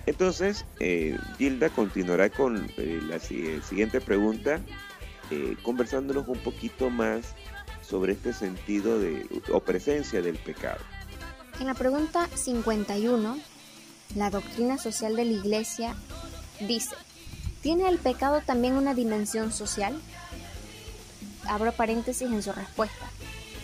[0.06, 4.60] Entonces, eh, Gilda continuará con eh, la si- siguiente pregunta,
[5.30, 7.34] eh, conversándonos un poquito más
[7.82, 10.80] sobre este sentido de o presencia del pecado.
[11.60, 13.38] En la pregunta 51,
[14.16, 15.94] la doctrina social de la Iglesia
[16.60, 16.94] dice,
[17.64, 19.98] ¿tiene el pecado también una dimensión social?
[21.48, 23.06] Abro paréntesis en su respuesta.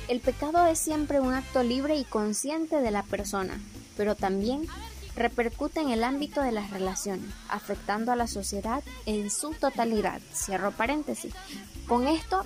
[0.09, 3.61] El pecado es siempre un acto libre y consciente de la persona,
[3.99, 4.67] pero también
[5.17, 10.23] repercute en el ámbito de las relaciones, afectando a la sociedad en su totalidad.
[10.35, 11.35] Cierro paréntesis.
[11.87, 12.43] Con esto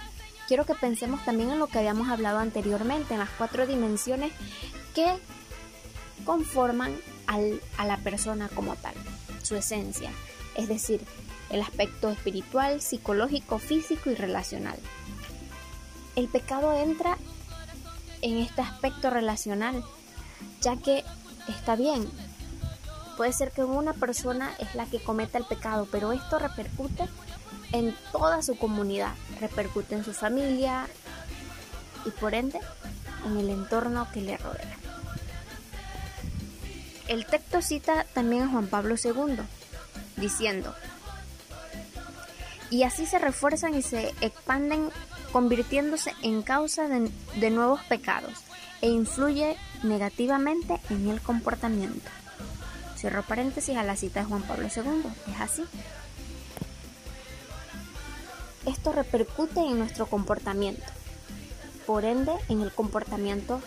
[0.48, 4.32] quiero que pensemos también en lo que habíamos hablado anteriormente, en las cuatro dimensiones
[4.92, 5.06] que
[6.24, 6.96] conforman
[7.28, 8.94] a la persona como tal,
[9.42, 10.10] su esencia,
[10.56, 11.00] es decir,
[11.54, 14.76] el aspecto espiritual, psicológico, físico y relacional.
[16.16, 17.16] El pecado entra
[18.22, 19.84] en este aspecto relacional,
[20.60, 21.04] ya que
[21.48, 22.10] está bien,
[23.16, 27.04] puede ser que una persona es la que cometa el pecado, pero esto repercute
[27.70, 30.88] en toda su comunidad, repercute en su familia
[32.04, 32.58] y por ende
[33.26, 34.76] en el entorno que le rodea.
[37.06, 39.36] El texto cita también a Juan Pablo II,
[40.16, 40.74] diciendo,
[42.74, 44.90] y así se refuerzan y se expanden
[45.30, 48.32] convirtiéndose en causa de, nuevos pecados
[48.82, 52.10] e influye negativamente en el comportamiento.
[52.96, 55.64] Cierro paréntesis a la cita de Juan Pablo II, es así.
[58.66, 60.82] Esto repercute en nuestro comportamiento,
[61.86, 63.60] por ende en el comportamiento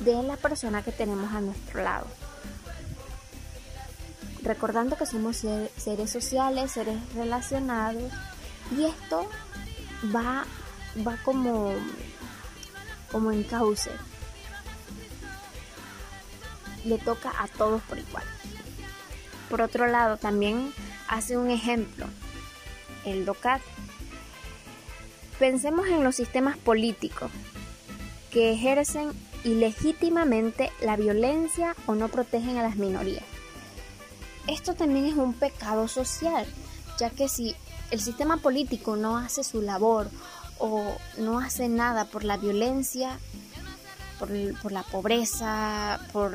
[0.00, 2.06] de la persona que tenemos a nuestro lado.
[4.42, 8.10] Recordando que somos ser- seres sociales, seres relacionados,
[8.70, 9.28] y esto
[10.14, 10.44] va,
[11.06, 11.72] va como,
[13.10, 13.90] como en cauce.
[16.84, 18.24] Le toca a todos por igual.
[19.50, 20.72] Por otro lado, también
[21.08, 22.06] hace un ejemplo,
[23.04, 23.62] el DOCAT.
[25.38, 27.30] Pensemos en los sistemas políticos
[28.30, 29.12] que ejercen
[29.44, 33.24] ilegítimamente la violencia o no protegen a las minorías.
[34.48, 36.46] Esto también es un pecado social,
[36.98, 37.54] ya que si
[37.90, 40.08] el sistema político no hace su labor
[40.58, 43.18] o no hace nada por la violencia,
[44.18, 46.34] por, la pobreza, por,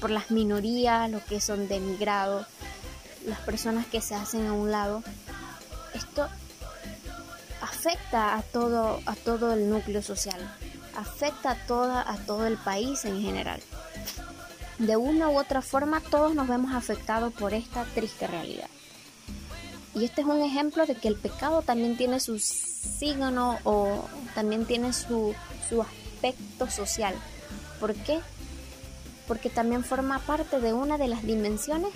[0.00, 2.46] por, las minorías, los que son demigrados,
[3.26, 5.02] las personas que se hacen a un lado,
[5.94, 6.28] esto
[7.62, 10.40] afecta a todo, a todo el núcleo social,
[10.96, 13.62] afecta a, toda, a todo el país en general.
[14.78, 18.68] De una u otra forma todos nos vemos afectados por esta triste realidad.
[19.94, 24.64] Y este es un ejemplo de que el pecado también tiene su signo o también
[24.64, 25.34] tiene su,
[25.68, 27.14] su aspecto social.
[27.80, 28.20] ¿Por qué?
[29.26, 31.90] Porque también forma parte de una de las dimensiones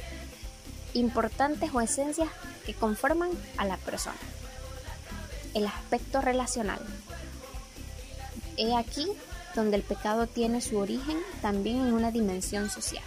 [0.93, 2.29] importantes o esencias
[2.67, 4.17] que conforman a la persona.
[5.55, 6.81] El aspecto relacional.
[8.57, 9.07] He aquí
[9.55, 13.05] donde el pecado tiene su origen también en una dimensión social.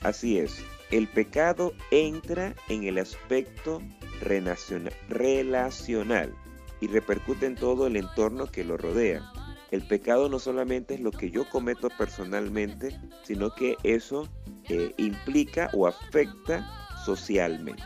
[0.00, 0.52] Así es,
[0.90, 3.82] el pecado entra en el aspecto
[4.20, 6.34] relacional
[6.80, 9.22] y repercute en todo el entorno que lo rodea.
[9.70, 14.28] El pecado no solamente es lo que yo cometo personalmente, sino que eso
[14.68, 16.66] eh, implica o afecta
[17.04, 17.82] socialmente.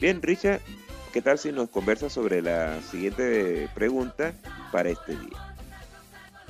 [0.00, 0.60] Bien, Richard,
[1.12, 4.34] ¿qué tal si nos conversa sobre la siguiente pregunta
[4.72, 5.56] para este día?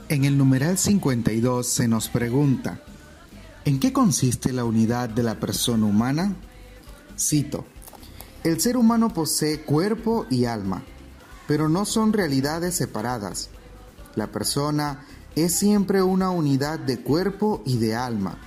[0.08, 2.80] En el numeral 52 se nos pregunta,
[3.66, 6.36] ¿En qué consiste la unidad de la persona humana?
[7.18, 7.64] Cito,
[8.44, 10.84] el ser humano posee cuerpo y alma,
[11.48, 13.50] pero no son realidades separadas.
[14.14, 15.04] La persona
[15.34, 18.38] es siempre una unidad de cuerpo y de alma.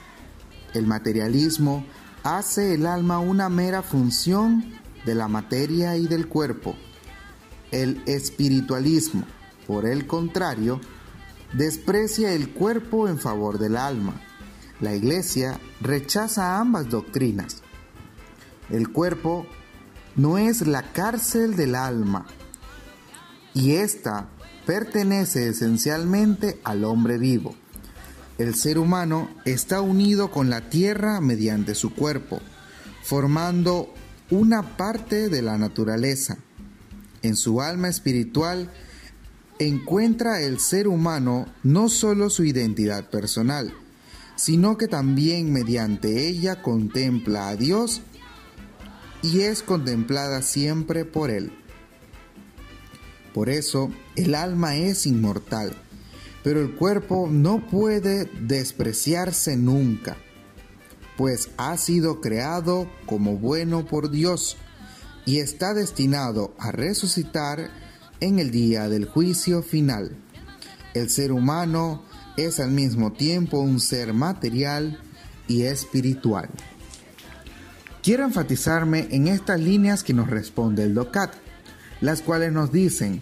[0.73, 1.85] El materialismo
[2.23, 4.71] hace el alma una mera función
[5.05, 6.77] de la materia y del cuerpo.
[7.71, 9.25] El espiritualismo,
[9.67, 10.79] por el contrario,
[11.51, 14.21] desprecia el cuerpo en favor del alma
[14.79, 17.57] la Iglesia rechaza ambas doctrinas.
[18.69, 19.45] El cuerpo
[20.15, 22.25] no es la cárcel del alma
[23.53, 24.29] y ésta
[24.65, 27.55] pertenece esencialmente al hombre vivo.
[28.37, 32.39] El ser humano está unido con la tierra mediante su cuerpo,
[33.03, 33.93] formando
[34.29, 36.37] una parte de la naturaleza.
[37.21, 38.71] En su alma espiritual
[39.57, 43.73] encuentra el ser humano no solo su identidad personal,
[44.39, 48.01] sino que también mediante ella contempla a Dios
[49.21, 51.51] y es contemplada siempre por Él.
[53.33, 55.73] Por eso el alma es inmortal,
[56.41, 60.15] pero el cuerpo no puede despreciarse nunca,
[61.17, 64.55] pues ha sido creado como bueno por Dios
[65.25, 67.69] y está destinado a resucitar
[68.21, 70.15] en el día del juicio final.
[70.93, 72.05] El ser humano
[72.45, 74.99] es al mismo tiempo un ser material
[75.47, 76.49] y espiritual.
[78.03, 81.33] Quiero enfatizarme en estas líneas que nos responde el DOCAT,
[82.01, 83.21] las cuales nos dicen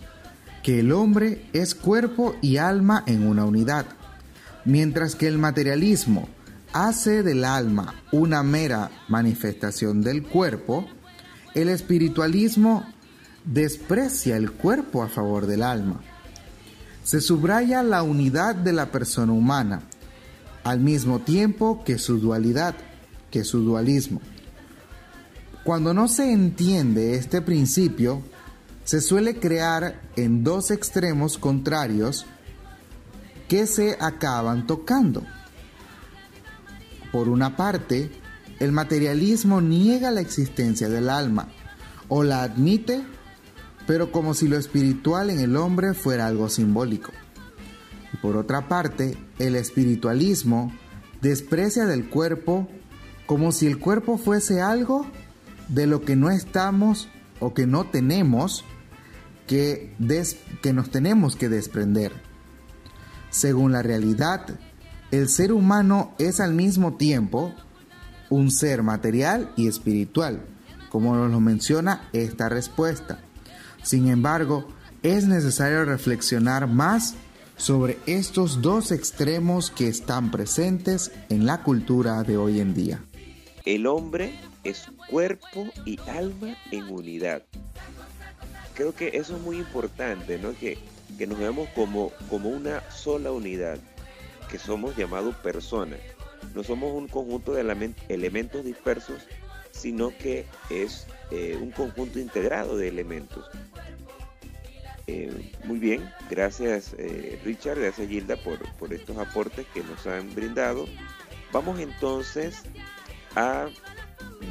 [0.63, 3.86] que el hombre es cuerpo y alma en una unidad,
[4.65, 6.30] mientras que el materialismo
[6.74, 10.88] hace del alma una mera manifestación del cuerpo,
[11.55, 12.86] el espiritualismo
[13.45, 16.01] desprecia el cuerpo a favor del alma
[17.08, 19.84] se subraya la unidad de la persona humana,
[20.66, 22.76] al mismo tiempo que su dualidad,
[23.32, 24.20] que su dualismo.
[25.64, 28.24] Cuando no se entiende este principio,
[28.84, 32.26] se suele crear en dos extremos contrarios
[33.47, 35.24] que se acaban tocando.
[37.14, 38.12] Por una parte,
[38.60, 41.47] el materialismo niega la existencia del alma
[42.10, 43.01] o la admite
[43.88, 47.11] pero como si lo espiritual en el hombre fuera algo simbólico.
[48.21, 50.71] Por otra parte, el espiritualismo
[51.21, 52.67] desprecia del cuerpo
[53.25, 55.05] como si el cuerpo fuese algo
[55.69, 57.09] de lo que no estamos
[57.39, 58.63] o que no tenemos
[59.47, 59.95] que,
[60.61, 62.11] que nos tenemos que desprender.
[63.29, 64.59] Según la realidad,
[65.11, 67.53] el ser humano es al mismo tiempo
[68.29, 70.45] un ser material y espiritual,
[70.89, 73.19] como nos lo menciona esta respuesta.
[73.88, 74.67] Sin embargo,
[75.01, 77.15] es necesario reflexionar más
[77.55, 83.01] sobre estos dos extremos que están presentes en la cultura de hoy en día.
[83.63, 87.43] El hombre es cuerpo y alma en unidad.
[88.73, 90.53] Creo que eso es muy importante, ¿no?
[90.53, 90.77] Que,
[91.17, 93.77] que nos vemos como, como una sola unidad,
[94.51, 95.99] que somos llamados personas.
[96.53, 97.61] No somos un conjunto de
[98.09, 99.21] elementos dispersos
[99.77, 103.49] sino que es eh, un conjunto integrado de elementos.
[105.07, 110.34] Eh, muy bien, gracias eh, Richard, gracias Gilda por, por estos aportes que nos han
[110.36, 110.86] brindado.
[111.53, 112.63] Vamos entonces
[113.36, 113.69] a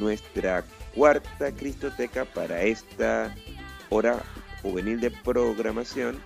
[0.00, 0.64] nuestra
[0.94, 3.34] cuarta Cristoteca para esta
[3.90, 4.22] hora
[4.62, 6.18] juvenil de programación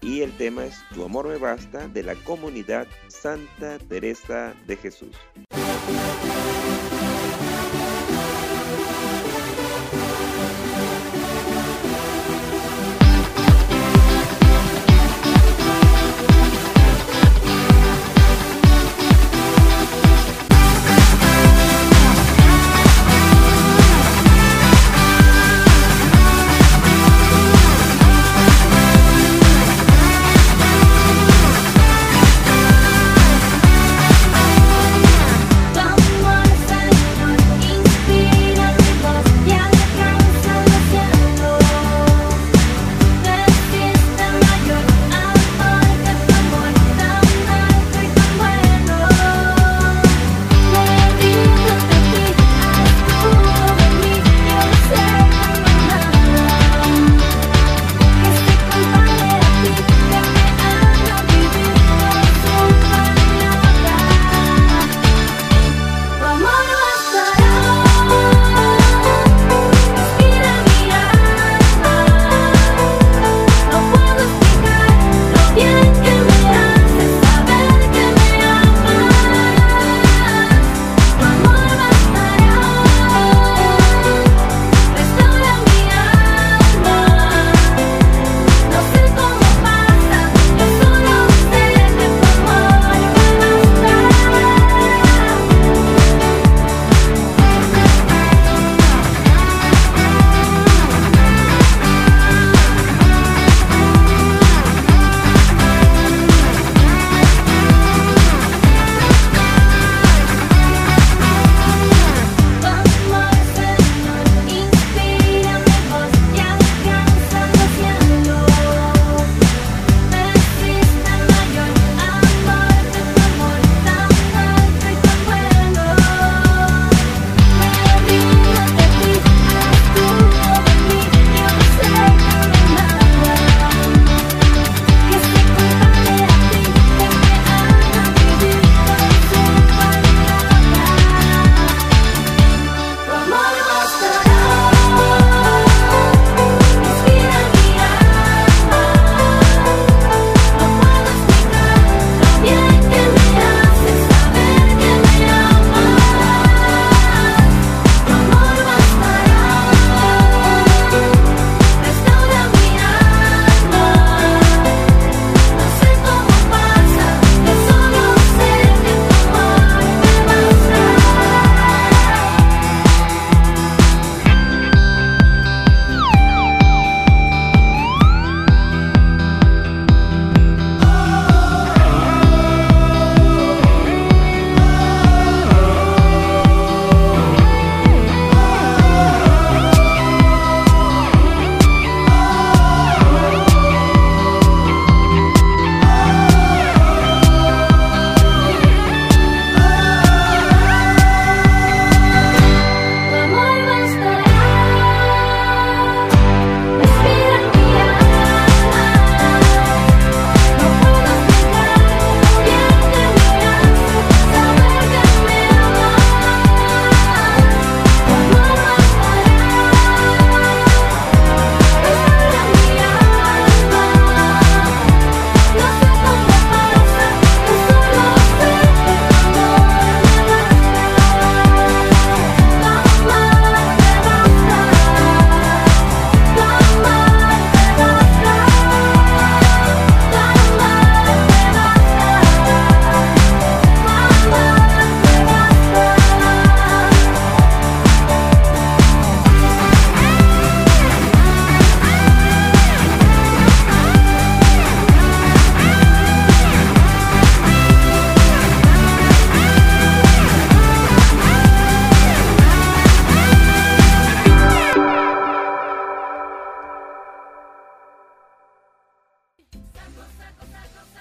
[0.00, 5.14] y el tema es Tu amor me basta de la comunidad Santa Teresa de Jesús.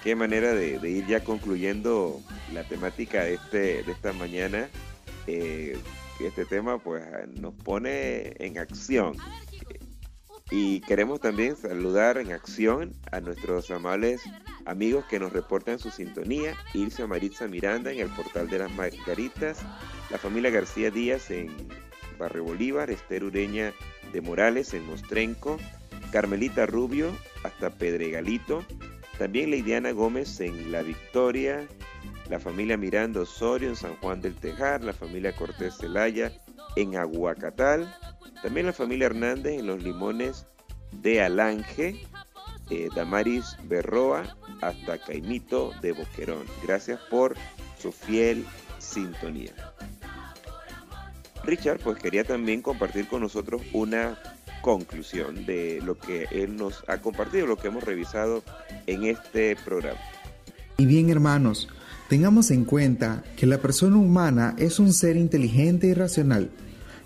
[0.07, 2.21] Qué manera de, ir ya concluyendo
[2.53, 4.69] la temática de, este, de esta mañana.
[5.27, 5.77] Eh,
[6.21, 7.03] este tema pues
[7.41, 9.17] nos pone en acción.
[10.49, 14.21] Y queremos también saludar en acción a nuestros amables
[14.65, 16.55] amigos que nos reportan su sintonía.
[16.73, 19.59] Irse Maritza Miranda en el portal de las Margaritas,
[20.09, 21.49] la familia García Díaz en
[22.17, 23.73] Barrio Bolívar, Esther Ureña
[24.13, 25.57] de Morales en Mostrenco,
[26.13, 27.11] Carmelita Rubio
[27.43, 28.63] hasta Pedregalito,
[29.17, 31.67] también Leidiana Gómez en La Victoria,
[32.29, 36.31] la familia Miranda Osorio en San Juan del Tejar, la familia Cortés Celaya
[36.75, 37.93] en Aguacatal,
[38.41, 40.45] también la familia Hernández en Los Limones
[40.91, 42.05] de Alange,
[42.69, 46.45] eh, Damaris Berroa hasta Caimito de Boquerón.
[46.63, 47.35] Gracias por
[47.79, 48.45] su fiel
[48.77, 49.53] sintonía.
[51.43, 54.17] Richard pues quería también compartir con nosotros una
[54.61, 58.43] conclusión de lo que él nos ha compartido, lo que hemos revisado
[58.85, 59.99] en este programa.
[60.77, 61.69] Y bien hermanos,
[62.09, 66.51] tengamos en cuenta que la persona humana es un ser inteligente y racional,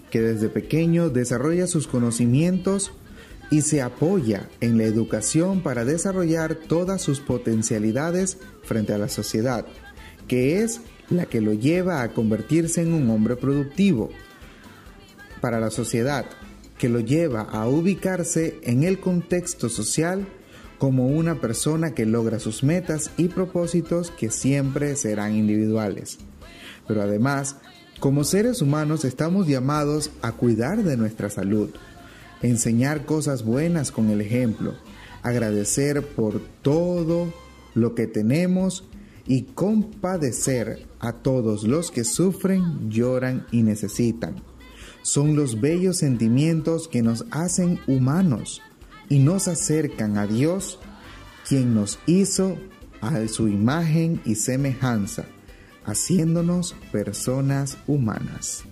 [0.09, 2.91] que desde pequeño desarrolla sus conocimientos
[3.49, 9.65] y se apoya en la educación para desarrollar todas sus potencialidades frente a la sociedad,
[10.27, 14.09] que es la que lo lleva a convertirse en un hombre productivo
[15.41, 16.25] para la sociedad,
[16.81, 20.27] que lo lleva a ubicarse en el contexto social
[20.79, 26.17] como una persona que logra sus metas y propósitos que siempre serán individuales.
[26.87, 27.57] Pero además,
[27.99, 31.69] como seres humanos estamos llamados a cuidar de nuestra salud,
[32.41, 34.73] enseñar cosas buenas con el ejemplo,
[35.21, 37.31] agradecer por todo
[37.75, 38.85] lo que tenemos
[39.27, 44.41] y compadecer a todos los que sufren, lloran y necesitan
[45.01, 48.61] son los bellos sentimientos que nos hacen humanos
[49.09, 50.79] y nos acercan a Dios,
[51.47, 52.57] quien nos hizo
[53.01, 55.25] a su imagen y semejanza,
[55.85, 58.63] haciéndonos personas humanas.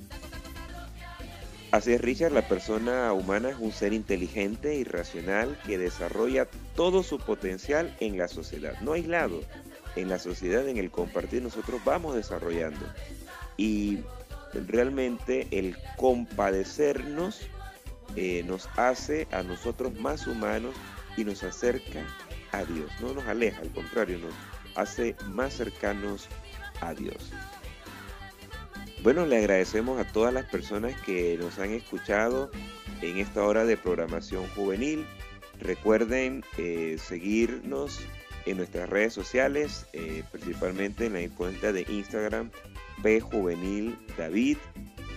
[1.72, 7.04] Así es, Richard, la persona humana es un ser inteligente y racional que desarrolla todo
[7.04, 9.42] su potencial en la sociedad, no aislado.
[9.96, 12.86] En la sociedad, en el compartir, nosotros vamos desarrollando.
[13.58, 14.00] Y
[14.54, 17.42] realmente el compadecernos
[18.16, 20.76] eh, nos hace a nosotros más humanos
[21.18, 22.04] y nos acerca
[22.52, 22.92] a Dios.
[23.02, 24.34] No nos aleja, al contrario, nos
[24.76, 26.28] hace más cercanos
[26.82, 27.32] a Dios.
[29.04, 32.52] Bueno, le agradecemos a todas las personas que nos han escuchado
[33.02, 35.06] en esta hora de programación juvenil.
[35.60, 38.02] Recuerden eh, seguirnos
[38.46, 42.52] en nuestras redes sociales, eh, principalmente en la cuenta de Instagram
[43.02, 44.58] P Juvenil David,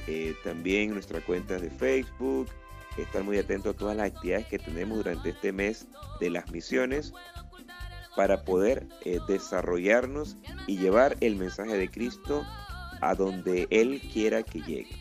[0.06, 2.48] eh, también nuestra cuenta de Facebook,
[2.96, 5.86] estar muy atentos a todas las actividades que tenemos durante este mes
[6.20, 7.12] de las misiones
[8.16, 12.44] para poder eh, desarrollarnos y llevar el mensaje de Cristo
[13.00, 14.96] a donde Él quiera que llegue.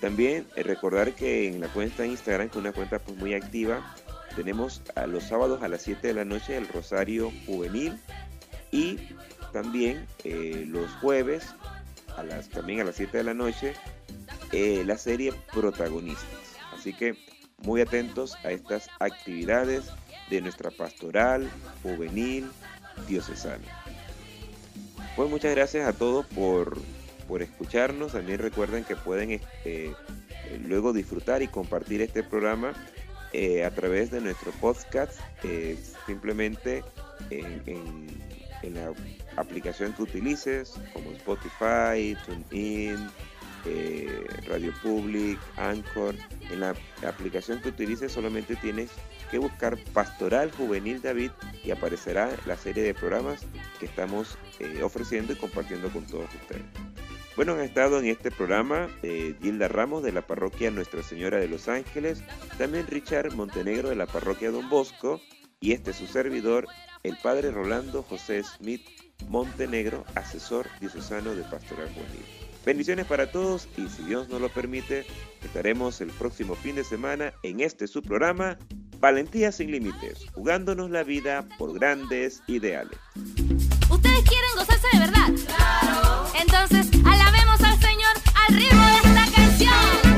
[0.00, 3.34] También eh, recordar que en la cuenta de Instagram, que es una cuenta pues, muy
[3.34, 3.94] activa,
[4.36, 7.98] tenemos los sábados a las 7 de la noche el Rosario Juvenil
[8.70, 8.96] y
[9.52, 10.06] también
[10.68, 11.52] los jueves
[12.22, 13.74] las, también a las 7 de la noche
[14.52, 16.56] eh, la serie Protagonistas.
[16.72, 17.16] Así que
[17.62, 19.84] muy atentos a estas actividades
[20.28, 21.50] de nuestra pastoral,
[21.82, 22.50] juvenil,
[23.08, 23.64] diocesana.
[25.16, 26.78] Pues muchas gracias a todos por,
[27.28, 28.12] por escucharnos.
[28.12, 29.94] También recuerden que pueden este,
[30.64, 32.72] luego disfrutar y compartir este programa
[33.32, 36.82] eh, a través de nuestro podcast, eh, simplemente
[37.30, 38.06] en, en
[38.68, 38.92] la
[39.36, 43.08] aplicación que utilices, como Spotify, TuneIn,
[43.64, 46.14] eh, Radio Public, Anchor.
[46.50, 46.74] En la
[47.06, 48.90] aplicación que utilices solamente tienes
[49.30, 51.30] que buscar Pastoral Juvenil David
[51.64, 53.42] y aparecerá la serie de programas
[53.78, 56.62] que estamos eh, ofreciendo y compartiendo con todos ustedes.
[57.36, 61.48] Bueno, han estado en este programa eh, Gilda Ramos de la parroquia Nuestra Señora de
[61.48, 62.22] los Ángeles,
[62.58, 65.20] también Richard Montenegro de la parroquia Don Bosco
[65.60, 66.66] y este su servidor,
[67.02, 68.82] el padre Rolando José Smith
[69.28, 72.24] Montenegro, asesor diocesano de Pastoral Juvenil.
[72.64, 75.06] Bendiciones para todos y si Dios nos lo permite,
[75.42, 78.58] estaremos el próximo fin de semana en este su programa
[78.98, 82.98] Valentía sin Límites, jugándonos la vida por grandes ideales.
[83.88, 85.28] ¿Ustedes quieren gozarse de verdad?
[85.46, 86.26] Claro.
[86.38, 90.09] Entonces, alabemos al Señor al ritmo de esta canción.